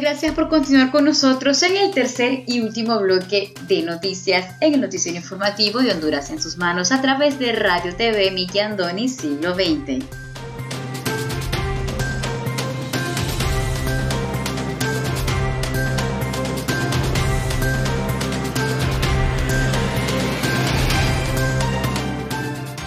Gracias 0.00 0.34
por 0.34 0.50
continuar 0.50 0.90
con 0.90 1.06
nosotros 1.06 1.62
en 1.62 1.74
el 1.76 1.90
tercer 1.90 2.42
y 2.46 2.60
último 2.60 2.98
bloque 2.98 3.54
de 3.66 3.82
noticias 3.82 4.54
en 4.60 4.74
el 4.74 4.80
noticiero 4.82 5.16
informativo 5.16 5.80
de 5.80 5.90
Honduras 5.90 6.30
en 6.30 6.40
sus 6.40 6.58
manos 6.58 6.92
a 6.92 7.00
través 7.00 7.38
de 7.38 7.52
Radio 7.52 7.96
TV 7.96 8.30
Miki 8.30 8.58
Andoni 8.58 9.08
Siglo 9.08 9.54
XX. 9.54 10.04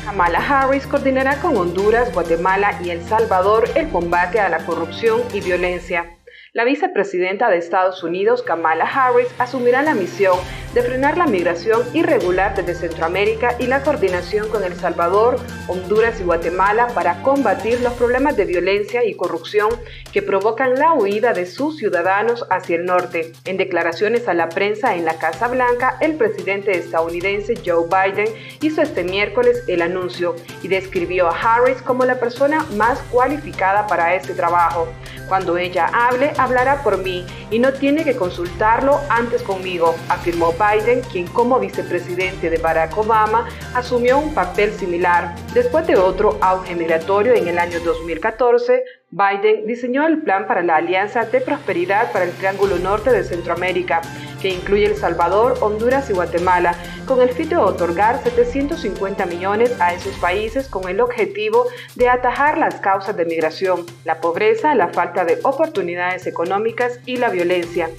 Kamala 0.06 0.40
Harris 0.48 0.86
coordinará 0.86 1.42
con 1.42 1.58
Honduras, 1.58 2.14
Guatemala 2.14 2.80
y 2.84 2.92
El 2.92 3.04
Salvador 3.04 3.68
el 3.74 3.90
combate 3.90 4.40
a 4.40 4.50
la 4.50 4.66
corrupción 4.66 5.22
y 5.34 5.42
violencia. 5.42 6.19
La 6.52 6.64
vicepresidenta 6.64 7.48
de 7.52 7.58
Estados 7.58 8.04
Unidos, 8.04 8.42
Kamala 8.42 8.86
Harris, 8.86 9.28
asumirá 9.38 9.84
la 9.84 9.94
misión 9.94 10.36
de 10.74 10.84
frenar 10.84 11.18
la 11.18 11.26
migración 11.26 11.84
irregular 11.94 12.56
desde 12.56 12.76
Centroamérica 12.76 13.56
y 13.60 13.68
la 13.68 13.82
coordinación 13.82 14.50
con 14.50 14.64
El 14.64 14.76
Salvador, 14.76 15.38
Honduras 15.68 16.20
y 16.20 16.24
Guatemala 16.24 16.88
para 16.94 17.22
combatir 17.24 17.82
los 17.82 17.94
problemas 17.94 18.38
de 18.38 18.46
violencia 18.46 19.04
y 19.04 19.16
corrupción 19.16 19.70
que 20.12 20.22
provocan 20.22 20.76
la 20.76 20.94
huida 20.94 21.34
de 21.34 21.46
sus 21.46 21.78
ciudadanos 21.78 22.46
hacia 22.50 22.76
el 22.76 22.86
norte. 22.86 23.34
En 23.46 23.58
declaraciones 23.58 24.28
a 24.28 24.34
la 24.34 24.50
prensa 24.50 24.96
en 24.96 25.06
la 25.06 25.18
Casa 25.18 25.48
Blanca, 25.48 25.98
el 26.02 26.16
presidente 26.16 26.78
estadounidense 26.78 27.56
Joe 27.66 27.86
Biden 27.88 28.34
hizo 28.62 28.82
este 28.82 29.04
miércoles 29.04 29.64
el 29.68 29.82
anuncio 29.82 30.36
y 30.62 30.68
describió 30.68 31.28
a 31.28 31.40
Harris 31.40 31.82
como 31.82 32.06
la 32.06 32.20
persona 32.20 32.66
más 32.76 33.00
cualificada 33.12 33.88
para 33.88 34.16
este 34.16 34.34
trabajo. 34.34 34.88
Cuando 35.28 35.58
ella 35.58 35.86
hable, 35.94 36.32
hablará 36.38 36.82
por 36.84 36.98
mí 36.98 37.26
y 37.52 37.60
no 37.60 37.74
tiene 37.74 38.04
que 38.04 38.16
consultarlo 38.16 39.00
antes 39.10 39.44
conmigo, 39.44 39.96
afirmó 40.10 40.54
Biden, 40.60 41.02
quien 41.12 41.26
como 41.28 41.60
vicepresidente 41.60 42.50
de 42.50 42.58
Barack 42.58 42.98
Obama 42.98 43.48
asumió 43.74 44.20
un 44.20 44.34
papel 44.34 44.74
similar. 44.74 45.34
Después 45.54 45.88
de 45.88 45.96
otro 45.96 46.38
auge 46.42 46.76
migratorio 46.76 47.34
en 47.34 47.48
el 47.48 47.58
año 47.58 47.80
2014, 47.80 48.84
Biden 49.12 49.66
diseñó 49.66 50.06
el 50.06 50.22
plan 50.22 50.46
para 50.46 50.62
la 50.62 50.76
Alianza 50.76 51.26
de 51.26 51.42
Prosperidad 51.42 52.12
para 52.12 52.26
el 52.26 52.32
Triángulo 52.32 52.78
Norte 52.78 53.12
de 53.12 53.24
Centroamérica, 53.24 54.02
que 54.42 54.50
incluye 54.50 54.86
El 54.86 54.96
Salvador, 54.96 55.58
Honduras 55.62 56.10
y 56.10 56.14
Guatemala, 56.14 56.76
con 57.08 57.22
el 57.22 57.30
fin 57.30 57.50
de 57.50 57.58
otorgar 57.58 58.22
750 58.24 59.26
millones 59.26 59.80
a 59.82 59.94
esos 59.94 60.16
países 60.18 60.68
con 60.68 60.88
el 60.88 61.02
objetivo 61.02 61.66
de 61.96 62.08
atajar 62.08 62.58
las 62.58 62.76
causas 62.76 63.18
de 63.18 63.26
migración, 63.26 63.86
la 64.06 64.22
pobreza, 64.22 64.76
la 64.76 64.90
falta 64.90 65.26
de 65.26 65.40
oportunidades 65.44 66.28
económicas 66.28 67.00
y 67.06 67.18
la 67.18 67.30
violencia. 67.30 67.90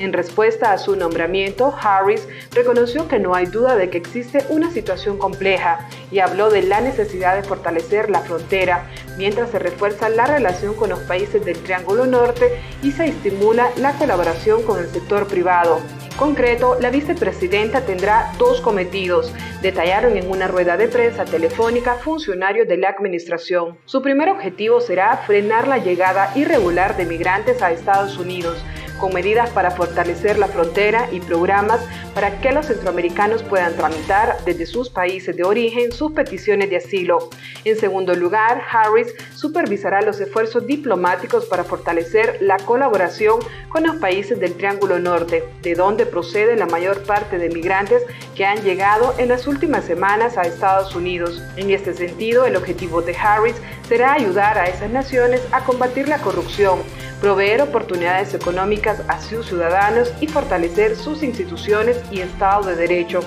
En 0.00 0.14
respuesta 0.14 0.72
a 0.72 0.78
su 0.78 0.96
nombramiento, 0.96 1.74
Harris 1.78 2.26
reconoció 2.52 3.06
que 3.06 3.18
no 3.18 3.34
hay 3.34 3.44
duda 3.44 3.76
de 3.76 3.90
que 3.90 3.98
existe 3.98 4.46
una 4.48 4.70
situación 4.70 5.18
compleja 5.18 5.86
y 6.10 6.20
habló 6.20 6.48
de 6.48 6.62
la 6.62 6.80
necesidad 6.80 7.36
de 7.36 7.42
fortalecer 7.42 8.08
la 8.08 8.22
frontera, 8.22 8.88
mientras 9.18 9.50
se 9.50 9.58
refuerza 9.58 10.08
la 10.08 10.24
relación 10.24 10.72
con 10.74 10.88
los 10.88 11.00
países 11.00 11.44
del 11.44 11.58
Triángulo 11.58 12.06
Norte 12.06 12.62
y 12.82 12.92
se 12.92 13.08
estimula 13.08 13.68
la 13.76 13.92
colaboración 13.92 14.62
con 14.62 14.78
el 14.78 14.88
sector 14.88 15.26
privado. 15.26 15.82
En 16.10 16.16
concreto, 16.16 16.78
la 16.80 16.88
vicepresidenta 16.88 17.82
tendrá 17.82 18.32
dos 18.38 18.62
cometidos, 18.62 19.34
detallaron 19.60 20.16
en 20.16 20.30
una 20.30 20.48
rueda 20.48 20.78
de 20.78 20.88
prensa 20.88 21.26
telefónica 21.26 21.96
funcionarios 21.96 22.66
de 22.68 22.78
la 22.78 22.88
administración. 22.88 23.76
Su 23.84 24.00
primer 24.00 24.30
objetivo 24.30 24.80
será 24.80 25.18
frenar 25.26 25.68
la 25.68 25.76
llegada 25.76 26.32
irregular 26.34 26.96
de 26.96 27.04
migrantes 27.04 27.62
a 27.62 27.70
Estados 27.70 28.18
Unidos, 28.18 28.62
con 29.00 29.12
medidas 29.12 29.50
para 29.50 29.70
fortalecer 29.70 30.38
la 30.38 30.46
frontera 30.46 31.08
y 31.10 31.20
programas 31.20 31.80
para 32.14 32.40
que 32.40 32.52
los 32.52 32.66
centroamericanos 32.66 33.42
puedan 33.42 33.74
tramitar 33.74 34.36
desde 34.44 34.66
sus 34.66 34.90
países 34.90 35.36
de 35.36 35.44
origen 35.44 35.90
sus 35.92 36.12
peticiones 36.12 36.70
de 36.70 36.76
asilo. 36.76 37.30
En 37.64 37.76
segundo 37.76 38.14
lugar, 38.14 38.62
Harris 38.70 39.14
supervisará 39.34 40.02
los 40.02 40.20
esfuerzos 40.20 40.66
diplomáticos 40.66 41.46
para 41.46 41.64
fortalecer 41.64 42.38
la 42.40 42.58
colaboración 42.58 43.40
con 43.68 43.84
los 43.84 43.96
países 43.96 44.38
del 44.38 44.54
Triángulo 44.54 44.98
Norte, 44.98 45.44
de 45.62 45.74
donde 45.74 46.06
procede 46.06 46.56
la 46.56 46.66
mayor 46.66 47.02
parte 47.04 47.38
de 47.38 47.48
migrantes 47.48 48.02
que 48.34 48.44
han 48.44 48.62
llegado 48.62 49.14
en 49.18 49.28
las 49.28 49.46
últimas 49.46 49.84
semanas 49.84 50.36
a 50.36 50.42
Estados 50.42 50.94
Unidos. 50.94 51.42
En 51.56 51.70
este 51.70 51.94
sentido, 51.94 52.44
el 52.44 52.56
objetivo 52.56 53.02
de 53.02 53.16
Harris 53.16 53.56
será 53.88 54.12
ayudar 54.12 54.58
a 54.58 54.66
esas 54.66 54.90
naciones 54.90 55.40
a 55.52 55.64
combatir 55.64 56.08
la 56.08 56.18
corrupción, 56.18 56.80
proveer 57.20 57.62
oportunidades 57.62 58.34
económicas 58.34 58.89
a 59.08 59.20
sus 59.20 59.46
ciudadanos 59.46 60.12
y 60.20 60.26
fortalecer 60.26 60.96
sus 60.96 61.22
instituciones 61.22 62.00
y 62.10 62.20
Estado 62.20 62.66
de 62.66 62.76
Derecho. 62.76 63.20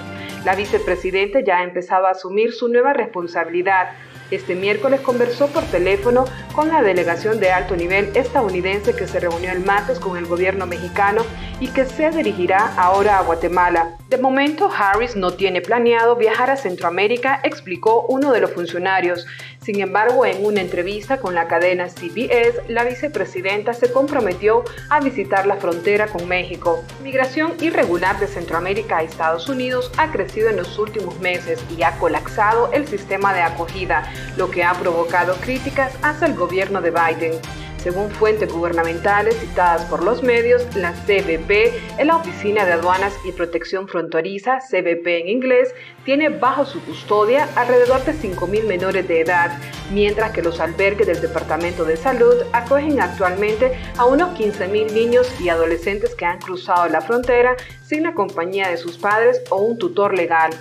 La 0.44 0.56
vicepresidenta 0.56 1.40
ya 1.40 1.60
ha 1.60 1.64
empezado 1.64 2.08
a 2.08 2.12
asumir 2.12 2.52
su 2.52 2.68
nueva 2.68 2.94
responsabilidad 2.94 3.92
este 4.34 4.56
miércoles 4.56 5.02
conversó 5.02 5.48
por 5.48 5.64
teléfono 5.66 6.26
con 6.56 6.70
la 6.70 6.82
delegación 6.82 7.40
de 7.40 7.52
alto 7.52 7.76
nivel 7.76 8.10
estadounidense 8.16 8.96
que 8.96 9.08
se 9.08 9.20
reunió 9.20 9.52
el 9.52 9.60
martes 9.60 10.00
con 10.00 10.18
el 10.18 10.26
gobierno 10.26 10.66
mexicano 10.66 11.24
y 11.60 11.68
que 11.68 11.86
se 11.86 12.10
dirigirá 12.10 12.74
ahora 12.76 13.20
a 13.20 13.22
Guatemala. 13.22 13.96
De 14.10 14.18
momento, 14.18 14.72
Harris 14.76 15.16
no 15.16 15.34
tiene 15.34 15.62
planeado 15.62 16.16
viajar 16.16 16.50
a 16.50 16.58
Centroamérica, 16.58 17.42
explicó 17.44 18.08
uno 18.10 18.32
de 18.32 18.42
los 18.42 18.52
funcionarios. 18.52 19.28
Sin 19.64 19.80
embargo, 19.80 20.26
en 20.26 20.46
una 20.46 20.60
entrevista 20.60 21.22
con 21.22 21.36
la 21.36 21.48
cadena 21.48 21.88
CBS, 21.88 22.64
la 22.68 22.84
vicepresidenta 22.84 23.74
se 23.74 23.94
comprometió 23.94 24.66
a 24.90 25.00
visitar 25.00 25.48
la 25.48 25.56
frontera 25.56 26.08
con 26.08 26.28
México. 26.28 26.84
Migración 27.02 27.54
irregular 27.62 28.20
de 28.20 28.28
Centroamérica 28.28 28.98
a 28.98 29.04
Estados 29.04 29.48
Unidos 29.48 29.90
ha 29.96 30.12
crecido 30.12 30.50
en 30.50 30.58
los 30.58 30.78
últimos 30.78 31.18
meses 31.22 31.64
y 31.78 31.84
ha 31.84 31.98
colapsado 31.98 32.74
el 32.74 32.88
sistema 32.90 33.34
de 33.34 33.42
acogida, 33.42 34.12
lo 34.36 34.52
que 34.52 34.66
ha 34.66 34.74
provocado 34.74 35.36
críticas 35.36 35.94
hacia 36.02 36.28
el 36.28 36.36
gobierno 36.36 36.82
de 36.82 36.92
Biden. 36.92 37.40
Según 37.84 38.10
fuentes 38.12 38.50
gubernamentales 38.50 39.38
citadas 39.38 39.84
por 39.90 40.06
los 40.06 40.24
medios, 40.24 40.74
la 40.74 40.94
CBP, 40.94 42.02
la 42.06 42.16
Oficina 42.16 42.66
de 42.66 42.72
Aduanas 42.72 43.14
y 43.26 43.34
Protección 43.34 43.90
Fronteriza, 43.90 44.60
CBP 44.60 45.06
en 45.06 45.28
inglés, 45.28 45.76
tiene 46.06 46.30
bajo 46.30 46.66
su 46.66 46.82
custodia 46.86 47.50
alrededor 47.58 48.02
de 48.06 48.14
5.000 48.14 48.64
menores 48.68 49.06
de 49.06 49.20
edad, 49.20 49.52
mientras 49.92 50.32
que 50.32 50.42
los 50.42 50.62
albergues 50.62 51.08
del 51.08 51.20
Departamento 51.20 51.84
de 51.84 51.98
Salud 51.98 52.36
acogen 52.54 53.02
actualmente 53.02 53.78
a 53.98 54.06
unos 54.06 54.40
15.000 54.40 54.94
niños 54.94 55.30
y 55.42 55.50
adolescentes 55.50 56.16
que 56.16 56.24
han 56.24 56.40
cruzado 56.40 56.88
la 56.88 57.02
frontera 57.02 57.58
sin 57.84 58.04
la 58.04 58.14
compañía 58.14 58.70
de 58.70 58.78
sus 58.78 58.98
padres 58.98 59.42
o 59.50 59.58
un 59.58 59.78
tutor 59.78 60.14
legal. 60.14 60.52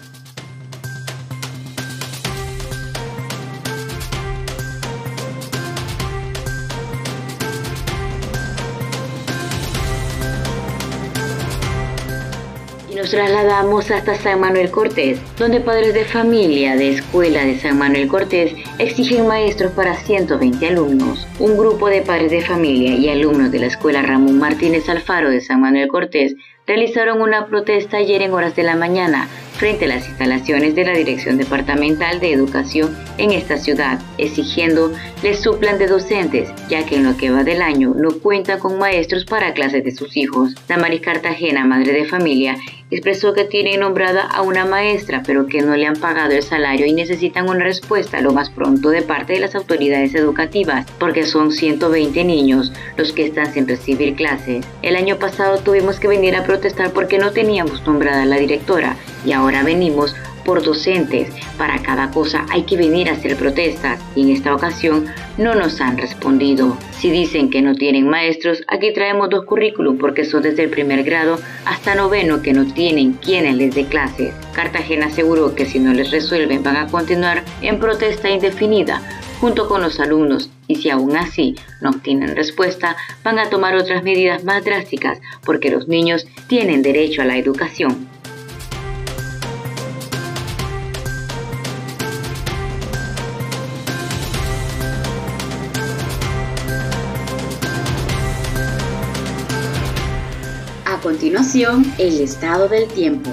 Nos 13.03 13.11
trasladamos 13.11 13.91
hasta 13.91 14.15
San 14.15 14.39
Manuel 14.39 14.71
Cortés, 14.71 15.19
donde 15.37 15.59
padres 15.59 15.93
de 15.93 16.05
familia 16.05 16.77
de 16.77 16.91
Escuela 16.91 17.45
de 17.45 17.59
San 17.59 17.77
Manuel 17.77 18.07
Cortés 18.07 18.55
exigen 18.79 19.27
maestros 19.27 19.73
para 19.73 19.97
120 19.97 20.65
alumnos. 20.69 21.27
Un 21.41 21.59
grupo 21.59 21.89
de 21.89 22.03
padres 22.03 22.31
de 22.31 22.43
familia 22.43 22.95
y 22.95 23.09
alumnos 23.09 23.51
de 23.51 23.59
la 23.59 23.67
Escuela 23.67 24.03
Ramón 24.03 24.39
Martínez 24.39 24.89
Alfaro 24.89 25.31
de 25.31 25.41
San 25.41 25.61
Manuel 25.61 25.89
Cortés 25.89 26.37
realizaron 26.65 27.21
una 27.21 27.47
protesta 27.47 27.97
ayer 27.97 28.23
en 28.23 28.35
horas 28.35 28.55
de 28.55 28.63
la 28.63 28.77
mañana 28.77 29.29
frente 29.63 29.85
a 29.85 29.89
las 29.89 30.09
instalaciones 30.09 30.75
de 30.75 30.85
la 30.85 30.93
Dirección 30.93 31.39
Departamental 31.39 32.19
de 32.19 32.33
Educación 32.33 32.97
en 33.19 33.33
esta 33.33 33.59
ciudad, 33.59 34.01
exigiendo 34.19 34.93
les 35.23 35.41
suplan 35.41 35.79
de 35.79 35.87
docentes, 35.87 36.51
ya 36.69 36.85
que 36.85 36.97
en 36.97 37.05
lo 37.05 37.17
que 37.17 37.31
va 37.31 37.45
del 37.45 37.63
año 37.63 37.95
no 37.97 38.11
cuentan 38.11 38.59
con 38.59 38.79
maestros 38.79 39.25
para 39.25 39.55
clases 39.55 39.85
de 39.85 39.93
sus 39.93 40.17
hijos. 40.17 40.55
Damaris 40.67 41.01
Cartagena, 41.01 41.65
madre 41.65 41.93
de 41.93 42.07
familia, 42.07 42.57
expresó 42.93 43.33
que 43.33 43.45
tiene 43.45 43.79
nombrada 43.79 44.23
a 44.23 44.43
una 44.43 44.67
maestra, 44.67 45.23
pero 45.27 45.47
que 45.47 45.63
no 45.63 45.75
le 45.77 45.87
han 45.87 45.97
pagado 45.97 46.33
el 46.33 46.43
salario 46.43 46.85
y 46.85 46.93
necesitan 46.93 47.49
una 47.49 47.65
respuesta 47.65 48.21
lo 48.21 48.33
más 48.33 48.51
pronto 48.51 48.91
de 48.91 49.01
parte 49.01 49.33
de 49.33 49.41
las 49.41 49.55
autoridades 49.55 50.15
educativas, 50.15 50.87
porque 50.99 51.25
son 51.25 51.53
120 51.53 52.23
niños 52.25 52.71
los 52.99 53.13
que 53.13 53.25
están 53.25 53.53
sin 53.53 53.67
recibir 53.67 54.15
clases. 54.15 54.67
El 54.83 54.97
año 54.97 55.19
pasado 55.19 55.59
tuvimos 55.59 55.99
que 55.99 56.09
venir 56.09 56.37
a 56.37 56.45
protestar 56.45 56.93
porque 56.93 57.19
no 57.19 57.33
teníamos 57.33 57.87
nombrada 57.87 58.23
a 58.23 58.27
la 58.27 58.37
directora 58.37 58.97
y 59.25 59.33
ahora 59.33 59.63
venimos 59.63 60.15
por 60.45 60.63
docentes. 60.63 61.29
Para 61.59 61.83
cada 61.83 62.11
cosa 62.11 62.47
hay 62.51 62.63
que 62.63 62.77
venir 62.77 63.09
a 63.09 63.13
hacer 63.13 63.37
protestas 63.37 64.01
y 64.15 64.23
en 64.23 64.31
esta 64.31 64.55
ocasión 64.55 65.07
no 65.39 65.55
nos 65.55 65.81
han 65.81 65.99
respondido. 65.99 66.77
Si 66.99 67.11
dicen 67.11 67.51
que 67.51 67.63
no 67.63 67.75
tienen 67.75 68.09
maestros, 68.09 68.63
aquí 68.69 68.93
traemos 68.93 69.31
dos 69.31 69.45
currículum 69.45 69.99
porque 69.99 70.25
son 70.25 70.43
desde 70.43 70.65
el 70.65 70.71
primer 70.71 71.03
grado 71.05 71.39
hasta 71.65 71.95
noveno 71.95 72.43
que 72.43 72.53
no 72.53 72.67
tienen 72.73 73.15
quienes 73.15 73.57
les 73.57 73.75
dé 73.75 73.87
clases. 73.87 74.35
Cartagena 74.53 75.07
aseguró 75.07 75.55
que 75.55 75.67
si 75.67 75.79
no 75.79 75.93
les 75.93 76.11
resuelven 76.11 76.63
van 76.63 76.77
a 76.77 76.87
continuar 76.87 77.43
en 77.61 77.79
protesta 77.79 78.31
indefinida 78.31 79.01
junto 79.43 79.67
con 79.67 79.83
los 79.83 79.99
alumnos 79.99 80.51
y 80.69 80.77
si 80.77 80.89
aún 80.89 81.17
así 81.17 81.57
no 81.81 81.91
obtienen 81.91 82.37
respuesta, 82.37 82.97
van 83.25 83.41
a 83.41 83.51
tomar 83.51 83.75
otras 83.75 84.05
medidas 84.05 84.45
más 84.45 84.65
drásticas 84.65 85.21
porque 85.45 85.69
los 85.69 85.89
niños 85.89 86.29
tienen 86.47 86.83
derecho 86.83 87.23
a 87.23 87.25
la 87.25 87.37
educación. 87.37 88.09
El 101.55 102.23
estado 102.23 102.67
del 102.67 102.89
tiempo. 102.89 103.31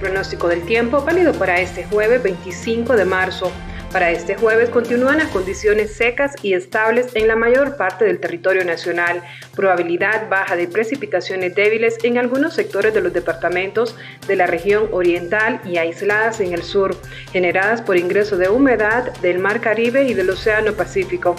pronóstico 0.00 0.48
del 0.48 0.64
tiempo 0.64 1.02
válido 1.04 1.34
para 1.34 1.60
este 1.60 1.84
jueves 1.84 2.22
25 2.22 2.96
de 2.96 3.04
marzo. 3.04 3.52
Para 3.92 4.12
este 4.12 4.36
jueves 4.36 4.70
continúan 4.70 5.18
las 5.18 5.30
condiciones 5.30 5.96
secas 5.96 6.36
y 6.42 6.54
estables 6.54 7.08
en 7.14 7.26
la 7.26 7.34
mayor 7.34 7.76
parte 7.76 8.04
del 8.04 8.20
territorio 8.20 8.64
nacional, 8.64 9.20
probabilidad 9.56 10.28
baja 10.28 10.54
de 10.54 10.68
precipitaciones 10.68 11.56
débiles 11.56 11.98
en 12.04 12.16
algunos 12.16 12.54
sectores 12.54 12.94
de 12.94 13.00
los 13.00 13.12
departamentos 13.12 13.96
de 14.28 14.36
la 14.36 14.46
región 14.46 14.88
oriental 14.92 15.60
y 15.64 15.78
aisladas 15.78 16.38
en 16.38 16.52
el 16.52 16.62
sur, 16.62 16.96
generadas 17.32 17.82
por 17.82 17.96
ingreso 17.96 18.36
de 18.36 18.48
humedad 18.48 19.12
del 19.22 19.40
Mar 19.40 19.60
Caribe 19.60 20.04
y 20.04 20.14
del 20.14 20.30
Océano 20.30 20.72
Pacífico. 20.74 21.34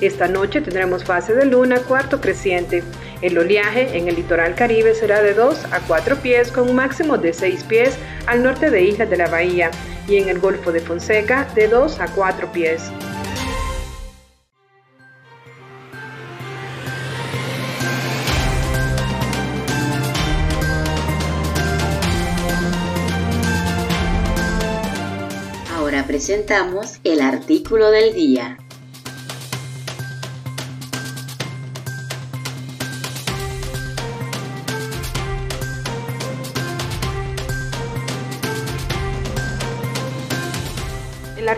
Esta 0.00 0.28
noche 0.28 0.60
tendremos 0.60 1.02
fase 1.02 1.34
de 1.34 1.46
luna 1.46 1.78
cuarto 1.80 2.20
creciente. 2.20 2.84
El 3.22 3.38
oleaje 3.38 3.96
en 3.96 4.08
el 4.08 4.16
litoral 4.16 4.54
caribe 4.54 4.94
será 4.94 5.22
de 5.22 5.32
2 5.32 5.72
a 5.72 5.80
4 5.80 6.16
pies 6.16 6.52
con 6.52 6.68
un 6.68 6.76
máximo 6.76 7.16
de 7.16 7.32
6 7.32 7.64
pies 7.64 7.96
al 8.26 8.42
norte 8.42 8.70
de 8.70 8.82
Islas 8.82 9.08
de 9.08 9.16
la 9.16 9.28
Bahía 9.28 9.70
y 10.06 10.16
en 10.16 10.28
el 10.28 10.38
Golfo 10.38 10.70
de 10.70 10.80
Fonseca 10.80 11.48
de 11.54 11.68
2 11.68 11.98
a 12.00 12.08
4 12.08 12.52
pies. 12.52 12.82
Ahora 25.74 26.04
presentamos 26.06 27.00
el 27.02 27.22
artículo 27.22 27.90
del 27.90 28.12
día. 28.12 28.58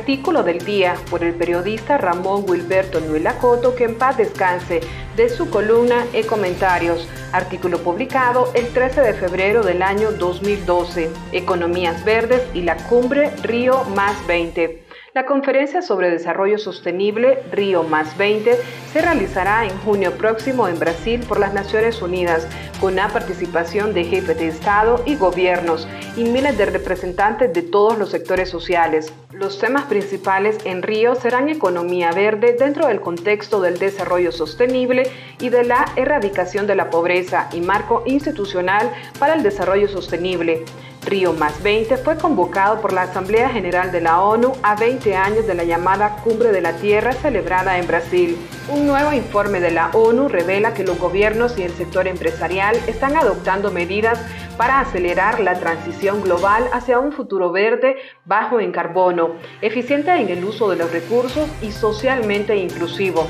Artículo 0.09 0.43
del 0.43 0.65
día 0.65 0.95
por 1.11 1.23
el 1.23 1.35
periodista 1.35 1.99
Ramón 1.99 2.47
Wilberto 2.49 2.99
Nuelacoto, 2.99 3.75
que 3.75 3.85
en 3.85 3.99
paz 3.99 4.17
descanse, 4.17 4.81
de 5.17 5.29
su 5.29 5.51
columna 5.51 6.07
e 6.15 6.25
comentarios, 6.25 7.07
artículo 7.31 7.77
publicado 7.83 8.51
el 8.55 8.69
13 8.69 9.03
de 9.03 9.13
febrero 9.13 9.63
del 9.63 9.83
año 9.83 10.11
2012, 10.13 11.11
Economías 11.33 12.07
Verdes 12.07 12.41
y 12.55 12.63
la 12.63 12.77
Cumbre 12.89 13.33
Río 13.43 13.85
Más 13.95 14.17
20. 14.27 14.88
La 15.19 15.27
conferencia 15.27 15.83
sobre 15.83 16.11
desarrollo 16.11 16.59
sostenible 16.59 17.43
Río 17.51 17.83
Más 17.83 18.17
20 18.17 18.57
se 18.93 19.03
realizará 19.03 19.65
en 19.65 19.77
junio 19.79 20.13
próximo 20.17 20.69
en 20.69 20.79
Brasil 20.79 21.25
por 21.27 21.41
las 21.41 21.53
Naciones 21.53 22.01
Unidas, 22.01 22.47
con 22.81 22.95
la 22.95 23.09
participación 23.09 23.95
de 23.95 24.05
jefes 24.05 24.39
de 24.39 24.47
Estado 24.47 25.03
y 25.07 25.17
gobiernos 25.17 25.89
y 26.17 26.23
miles 26.23 26.57
de 26.57 26.67
representantes 26.67 27.53
de 27.53 27.63
todos 27.63 27.99
los 27.99 28.11
sectores 28.11 28.49
sociales. 28.49 29.13
Los 29.33 29.59
temas 29.59 29.87
principales 29.87 30.57
en 30.65 30.83
Río 30.83 31.17
serán 31.17 31.49
economía 31.49 32.13
verde 32.13 32.55
dentro 32.57 32.87
del 32.87 33.01
contexto 33.01 33.61
del 33.61 33.81
desarrollo 33.81 34.31
sostenible 34.31 35.11
y 35.41 35.49
de 35.49 35.65
la 35.65 35.85
erradicación 35.97 36.69
de 36.69 36.77
la 36.77 36.91
pobreza 36.91 37.49
y 37.53 37.61
marco 37.61 38.05
institucional 38.07 38.89
para 39.19 39.35
el 39.35 39.43
desarrollo 39.43 39.89
sostenible. 39.89 40.65
Río 41.05 41.33
Más 41.33 41.63
20 41.63 41.97
fue 41.99 42.19
convocado 42.19 42.81
por 42.81 42.93
la 42.93 43.03
Asamblea 43.03 43.49
General 43.49 43.91
de 43.93 44.01
la 44.01 44.21
ONU 44.21 44.53
a 44.63 44.77
20 44.77 45.17
años 45.17 45.47
de 45.47 45.55
la 45.55 45.65
llamada 45.65 46.17
Cumbre 46.23 46.53
de 46.53 46.61
la 46.61 46.75
Tierra 46.75 47.13
celebrada 47.13 47.79
en 47.79 47.87
Brasil. 47.87 48.37
Un 48.69 48.87
nuevo 48.87 49.13
informe 49.13 49.61
de 49.61 49.71
la 49.71 49.91
ONU 49.93 50.29
revela 50.29 50.75
que 50.75 50.85
los 50.85 50.99
gobiernos 50.99 51.59
y 51.59 51.63
el 51.63 51.73
sector 51.73 52.07
empresarial 52.07 52.77
están 52.87 53.17
adoptando 53.17 53.71
medidas 53.71 54.21
para 54.57 54.81
acelerar 54.81 55.41
la 55.41 55.59
transición 55.59 56.23
global 56.23 56.69
hacia 56.73 56.99
un 56.99 57.13
futuro 57.13 57.53
verde, 57.53 57.97
bajo 58.25 58.61
en 58.61 58.73
carbono, 58.73 59.37
eficiente 59.63 60.11
en 60.11 60.29
el 60.29 60.45
uso 60.45 60.69
de 60.69 60.77
los 60.77 60.91
recursos 60.91 61.49
y 61.63 61.71
socialmente 61.71 62.57
inclusivo. 62.57 63.27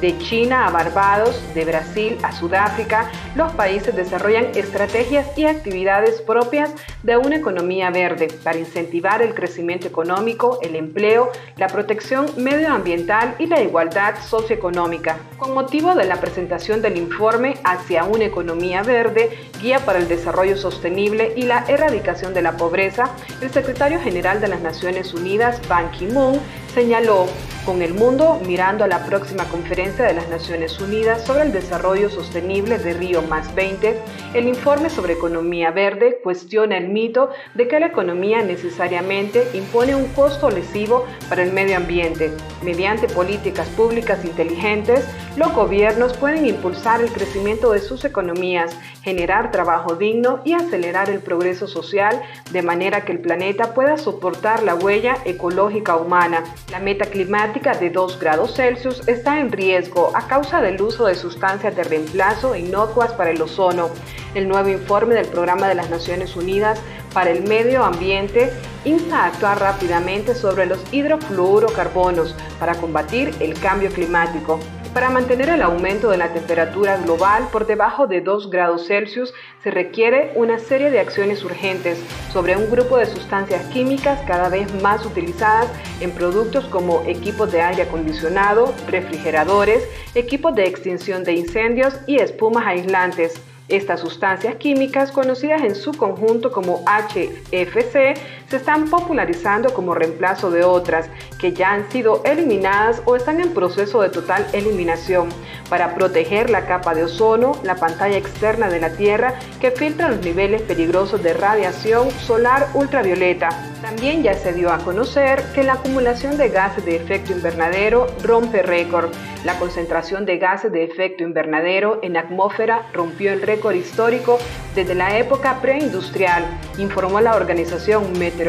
De 0.00 0.16
China 0.16 0.66
a 0.66 0.70
Barbados, 0.70 1.38
de 1.52 1.66
Brasil 1.66 2.16
a 2.22 2.32
Sudáfrica, 2.32 3.10
los 3.34 3.52
países 3.52 3.94
desarrollan 3.94 4.46
estrategias 4.54 5.26
y 5.36 5.44
actividades 5.44 6.22
propias 6.22 6.70
de 7.02 7.18
una 7.18 7.36
economía 7.36 7.90
verde 7.90 8.28
para 8.42 8.58
incentivar 8.58 9.20
el 9.20 9.34
crecimiento 9.34 9.86
económico, 9.86 10.58
el 10.62 10.74
empleo, 10.74 11.30
la 11.56 11.66
protección 11.66 12.26
medioambiental 12.38 13.34
y 13.38 13.46
la 13.46 13.60
igualdad 13.60 14.14
socioeconómica. 14.22 15.18
Con 15.36 15.52
motivo 15.52 15.94
de 15.94 16.04
la 16.04 16.16
presentación 16.16 16.80
del 16.80 16.96
informe 16.96 17.58
Hacia 17.64 18.04
una 18.04 18.24
economía 18.24 18.82
verde, 18.82 19.30
Guía 19.60 19.80
para 19.80 19.98
el 19.98 20.08
Desarrollo 20.08 20.56
Sostenible 20.56 21.34
y 21.36 21.42
la 21.42 21.66
Erradicación 21.68 22.32
de 22.32 22.40
la 22.40 22.56
Pobreza, 22.56 23.10
el 23.42 23.50
secretario 23.50 24.00
general 24.00 24.40
de 24.40 24.48
las 24.48 24.60
Naciones 24.60 25.12
Unidas, 25.12 25.60
Ban 25.68 25.90
Ki-moon, 25.90 26.40
señaló 26.74 27.26
con 27.66 27.82
el 27.82 27.94
mundo 27.94 28.40
mirando 28.46 28.84
a 28.84 28.88
la 28.88 29.04
próxima 29.04 29.44
conferencia 29.44 29.89
de 29.98 30.14
las 30.14 30.28
Naciones 30.28 30.80
Unidas 30.80 31.24
sobre 31.24 31.42
el 31.42 31.52
desarrollo 31.52 32.08
sostenible 32.10 32.78
de 32.78 32.94
Río 32.94 33.22
más 33.22 33.52
20, 33.54 33.98
el 34.34 34.46
informe 34.46 34.88
sobre 34.88 35.14
economía 35.14 35.72
verde 35.72 36.20
cuestiona 36.22 36.78
el 36.78 36.88
mito 36.88 37.30
de 37.54 37.66
que 37.66 37.80
la 37.80 37.86
economía 37.86 38.40
necesariamente 38.42 39.44
impone 39.52 39.96
un 39.96 40.06
costo 40.08 40.48
lesivo 40.48 41.06
para 41.28 41.42
el 41.42 41.52
medio 41.52 41.76
ambiente. 41.76 42.30
Mediante 42.62 43.08
políticas 43.08 43.68
públicas 43.70 44.24
inteligentes, 44.24 45.04
los 45.36 45.52
gobiernos 45.52 46.16
pueden 46.16 46.46
impulsar 46.46 47.00
el 47.00 47.10
crecimiento 47.10 47.72
de 47.72 47.80
sus 47.80 48.04
economías, 48.04 48.76
generar 49.02 49.50
trabajo 49.50 49.96
digno 49.96 50.40
y 50.44 50.52
acelerar 50.52 51.10
el 51.10 51.18
progreso 51.18 51.66
social 51.66 52.22
de 52.52 52.62
manera 52.62 53.04
que 53.04 53.12
el 53.12 53.18
planeta 53.18 53.74
pueda 53.74 53.98
soportar 53.98 54.62
la 54.62 54.76
huella 54.76 55.16
ecológica 55.24 55.96
humana. 55.96 56.44
La 56.70 56.78
meta 56.78 57.06
climática 57.06 57.74
de 57.74 57.90
2 57.90 58.20
grados 58.20 58.54
Celsius 58.54 59.06
está 59.08 59.40
en 59.40 59.50
riesgo 59.50 59.79
a 60.14 60.26
causa 60.26 60.60
del 60.60 60.80
uso 60.80 61.06
de 61.06 61.14
sustancias 61.14 61.74
de 61.74 61.84
reemplazo 61.84 62.54
inocuas 62.54 63.12
para 63.12 63.30
el 63.30 63.40
ozono. 63.40 63.90
El 64.34 64.48
nuevo 64.48 64.68
informe 64.68 65.14
del 65.14 65.26
Programa 65.26 65.68
de 65.68 65.74
las 65.74 65.90
Naciones 65.90 66.36
Unidas 66.36 66.78
para 67.12 67.30
el 67.30 67.42
Medio 67.44 67.84
Ambiente 67.84 68.52
insta 68.84 69.24
a 69.24 69.26
actuar 69.26 69.58
rápidamente 69.58 70.34
sobre 70.34 70.66
los 70.66 70.80
hidrofluorocarbonos 70.92 72.34
para 72.58 72.74
combatir 72.74 73.34
el 73.40 73.58
cambio 73.58 73.90
climático. 73.90 74.60
Para 74.94 75.08
mantener 75.08 75.48
el 75.50 75.62
aumento 75.62 76.10
de 76.10 76.16
la 76.16 76.32
temperatura 76.32 76.96
global 76.96 77.46
por 77.52 77.64
debajo 77.64 78.08
de 78.08 78.20
2 78.20 78.50
grados 78.50 78.88
Celsius 78.88 79.32
se 79.62 79.70
requiere 79.70 80.32
una 80.34 80.58
serie 80.58 80.90
de 80.90 80.98
acciones 80.98 81.44
urgentes 81.44 82.02
sobre 82.32 82.56
un 82.56 82.68
grupo 82.68 82.96
de 82.96 83.06
sustancias 83.06 83.64
químicas 83.66 84.20
cada 84.26 84.48
vez 84.48 84.82
más 84.82 85.06
utilizadas 85.06 85.68
en 86.00 86.10
productos 86.10 86.64
como 86.64 87.04
equipos 87.06 87.52
de 87.52 87.62
aire 87.62 87.82
acondicionado, 87.82 88.74
refrigeradores, 88.88 89.88
equipos 90.16 90.56
de 90.56 90.66
extinción 90.66 91.22
de 91.22 91.34
incendios 91.34 91.94
y 92.08 92.16
espumas 92.16 92.66
aislantes. 92.66 93.40
Estas 93.68 94.00
sustancias 94.00 94.56
químicas, 94.56 95.12
conocidas 95.12 95.62
en 95.62 95.76
su 95.76 95.92
conjunto 95.92 96.50
como 96.50 96.82
HFC, 96.86 98.14
se 98.50 98.56
están 98.56 98.90
popularizando 98.90 99.72
como 99.72 99.94
reemplazo 99.94 100.50
de 100.50 100.64
otras 100.64 101.08
que 101.38 101.52
ya 101.52 101.72
han 101.72 101.88
sido 101.92 102.20
eliminadas 102.24 103.00
o 103.04 103.14
están 103.14 103.40
en 103.40 103.54
proceso 103.54 104.02
de 104.02 104.08
total 104.08 104.44
eliminación 104.52 105.28
para 105.68 105.94
proteger 105.94 106.50
la 106.50 106.66
capa 106.66 106.94
de 106.94 107.04
ozono, 107.04 107.52
la 107.62 107.76
pantalla 107.76 108.16
externa 108.16 108.68
de 108.68 108.80
la 108.80 108.90
Tierra 108.90 109.34
que 109.60 109.70
filtra 109.70 110.08
los 110.08 110.20
niveles 110.22 110.62
peligrosos 110.62 111.22
de 111.22 111.32
radiación 111.32 112.10
solar 112.10 112.66
ultravioleta. 112.74 113.50
También 113.80 114.24
ya 114.24 114.34
se 114.34 114.52
dio 114.52 114.72
a 114.72 114.78
conocer 114.78 115.42
que 115.54 115.62
la 115.62 115.74
acumulación 115.74 116.36
de 116.36 116.48
gases 116.48 116.84
de 116.84 116.96
efecto 116.96 117.32
invernadero 117.32 118.08
rompe 118.22 118.62
récord. 118.62 119.10
La 119.44 119.58
concentración 119.58 120.26
de 120.26 120.38
gases 120.38 120.70
de 120.70 120.84
efecto 120.84 121.22
invernadero 121.22 122.00
en 122.02 122.12
la 122.12 122.20
atmósfera 122.20 122.88
rompió 122.92 123.32
el 123.32 123.40
récord 123.40 123.74
histórico 123.74 124.38
desde 124.74 124.94
la 124.94 125.16
época 125.16 125.60
preindustrial, 125.62 126.44
informó 126.78 127.20
la 127.20 127.36
Organización 127.36 128.12
Meteorológica 128.18 128.39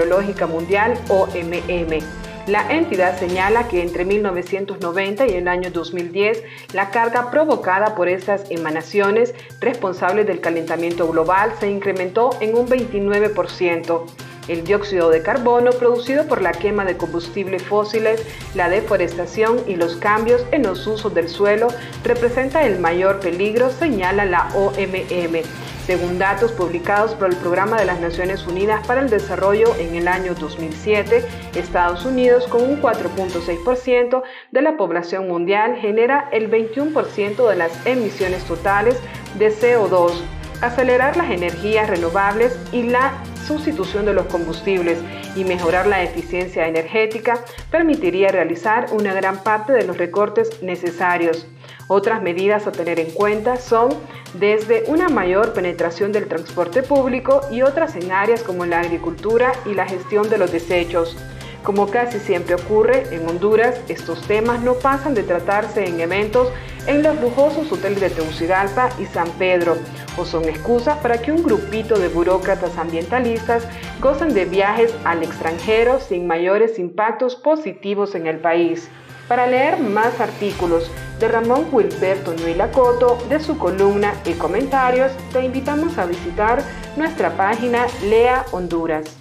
Mundial 0.47 0.93
OMM. 1.09 1.99
La 2.47 2.71
entidad 2.71 3.19
señala 3.19 3.67
que 3.67 3.81
entre 3.83 4.05
1990 4.05 5.27
y 5.27 5.33
el 5.33 5.47
año 5.47 5.69
2010, 5.69 6.43
la 6.73 6.89
carga 6.89 7.29
provocada 7.29 7.93
por 7.93 8.07
estas 8.07 8.49
emanaciones 8.49 9.35
responsables 9.59 10.25
del 10.25 10.39
calentamiento 10.39 11.07
global 11.07 11.53
se 11.59 11.69
incrementó 11.69 12.31
en 12.39 12.57
un 12.57 12.67
29%. 12.67 14.01
El 14.47 14.63
dióxido 14.63 15.09
de 15.09 15.21
carbono 15.21 15.71
producido 15.71 16.25
por 16.25 16.41
la 16.41 16.51
quema 16.51 16.83
de 16.83 16.97
combustibles 16.97 17.61
fósiles, 17.61 18.25
la 18.55 18.69
deforestación 18.69 19.59
y 19.67 19.75
los 19.75 19.97
cambios 19.97 20.43
en 20.51 20.63
los 20.63 20.87
usos 20.87 21.13
del 21.13 21.29
suelo 21.29 21.67
representa 22.03 22.65
el 22.65 22.79
mayor 22.79 23.19
peligro, 23.19 23.69
señala 23.69 24.25
la 24.25 24.49
OMM 24.55 25.43
según 25.85 26.19
datos 26.19 26.51
publicados 26.51 27.13
por 27.15 27.29
el 27.29 27.35
Programa 27.37 27.77
de 27.77 27.85
las 27.85 27.99
Naciones 27.99 28.45
Unidas 28.45 28.85
para 28.85 29.01
el 29.01 29.09
Desarrollo 29.09 29.75
en 29.79 29.95
el 29.95 30.07
año 30.07 30.35
2007, 30.35 31.25
Estados 31.55 32.05
Unidos, 32.05 32.47
con 32.47 32.63
un 32.63 32.81
4.6% 32.81 34.23
de 34.51 34.61
la 34.61 34.77
población 34.77 35.27
mundial, 35.27 35.75
genera 35.75 36.29
el 36.31 36.49
21% 36.49 37.49
de 37.49 37.55
las 37.55 37.85
emisiones 37.85 38.43
totales 38.45 38.97
de 39.37 39.51
CO2. 39.51 40.13
Acelerar 40.61 41.17
las 41.17 41.31
energías 41.31 41.89
renovables 41.89 42.57
y 42.71 42.83
la 42.83 43.13
sustitución 43.51 44.05
de 44.05 44.13
los 44.13 44.25
combustibles 44.27 44.97
y 45.35 45.43
mejorar 45.43 45.87
la 45.87 46.01
eficiencia 46.01 46.67
energética 46.67 47.39
permitiría 47.69 48.29
realizar 48.29 48.87
una 48.91 49.13
gran 49.13 49.43
parte 49.43 49.73
de 49.73 49.85
los 49.85 49.97
recortes 49.97 50.61
necesarios. 50.63 51.47
Otras 51.87 52.21
medidas 52.21 52.67
a 52.67 52.71
tener 52.71 52.99
en 52.99 53.11
cuenta 53.11 53.57
son 53.57 53.89
desde 54.33 54.83
una 54.87 55.09
mayor 55.09 55.53
penetración 55.53 56.11
del 56.11 56.27
transporte 56.27 56.83
público 56.83 57.41
y 57.51 57.63
otras 57.63 57.95
en 57.95 58.11
áreas 58.11 58.43
como 58.43 58.65
la 58.65 58.79
agricultura 58.79 59.51
y 59.65 59.73
la 59.73 59.85
gestión 59.85 60.29
de 60.29 60.37
los 60.37 60.51
desechos. 60.51 61.17
Como 61.63 61.87
casi 61.87 62.19
siempre 62.19 62.55
ocurre 62.55 63.03
en 63.11 63.27
Honduras, 63.27 63.79
estos 63.87 64.21
temas 64.23 64.61
no 64.61 64.73
pasan 64.73 65.13
de 65.13 65.21
tratarse 65.21 65.85
en 65.85 65.99
eventos 65.99 66.47
en 66.87 67.03
los 67.03 67.21
lujosos 67.21 67.71
hoteles 67.71 68.01
de 68.01 68.09
Tegucigalpa 68.09 68.89
y 68.97 69.05
San 69.05 69.29
Pedro, 69.31 69.77
o 70.17 70.25
son 70.25 70.45
excusas 70.45 70.97
para 70.97 71.21
que 71.21 71.31
un 71.31 71.43
grupito 71.43 71.99
de 71.99 72.07
burócratas 72.07 72.77
ambientalistas 72.79 73.67
gocen 74.01 74.33
de 74.33 74.45
viajes 74.45 74.91
al 75.05 75.21
extranjero 75.21 75.99
sin 75.99 76.25
mayores 76.25 76.79
impactos 76.79 77.35
positivos 77.35 78.15
en 78.15 78.25
el 78.25 78.39
país. 78.39 78.89
Para 79.27 79.45
leer 79.45 79.79
más 79.79 80.19
artículos 80.19 80.91
de 81.19 81.27
Ramón 81.27 81.67
Wilberto 81.71 82.33
Nuilacoto 82.33 83.19
de 83.29 83.39
su 83.39 83.59
columna 83.59 84.15
y 84.25 84.33
comentarios, 84.33 85.11
te 85.31 85.45
invitamos 85.45 85.99
a 85.99 86.07
visitar 86.07 86.63
nuestra 86.97 87.37
página 87.37 87.85
Lea 88.03 88.45
Honduras. 88.51 89.20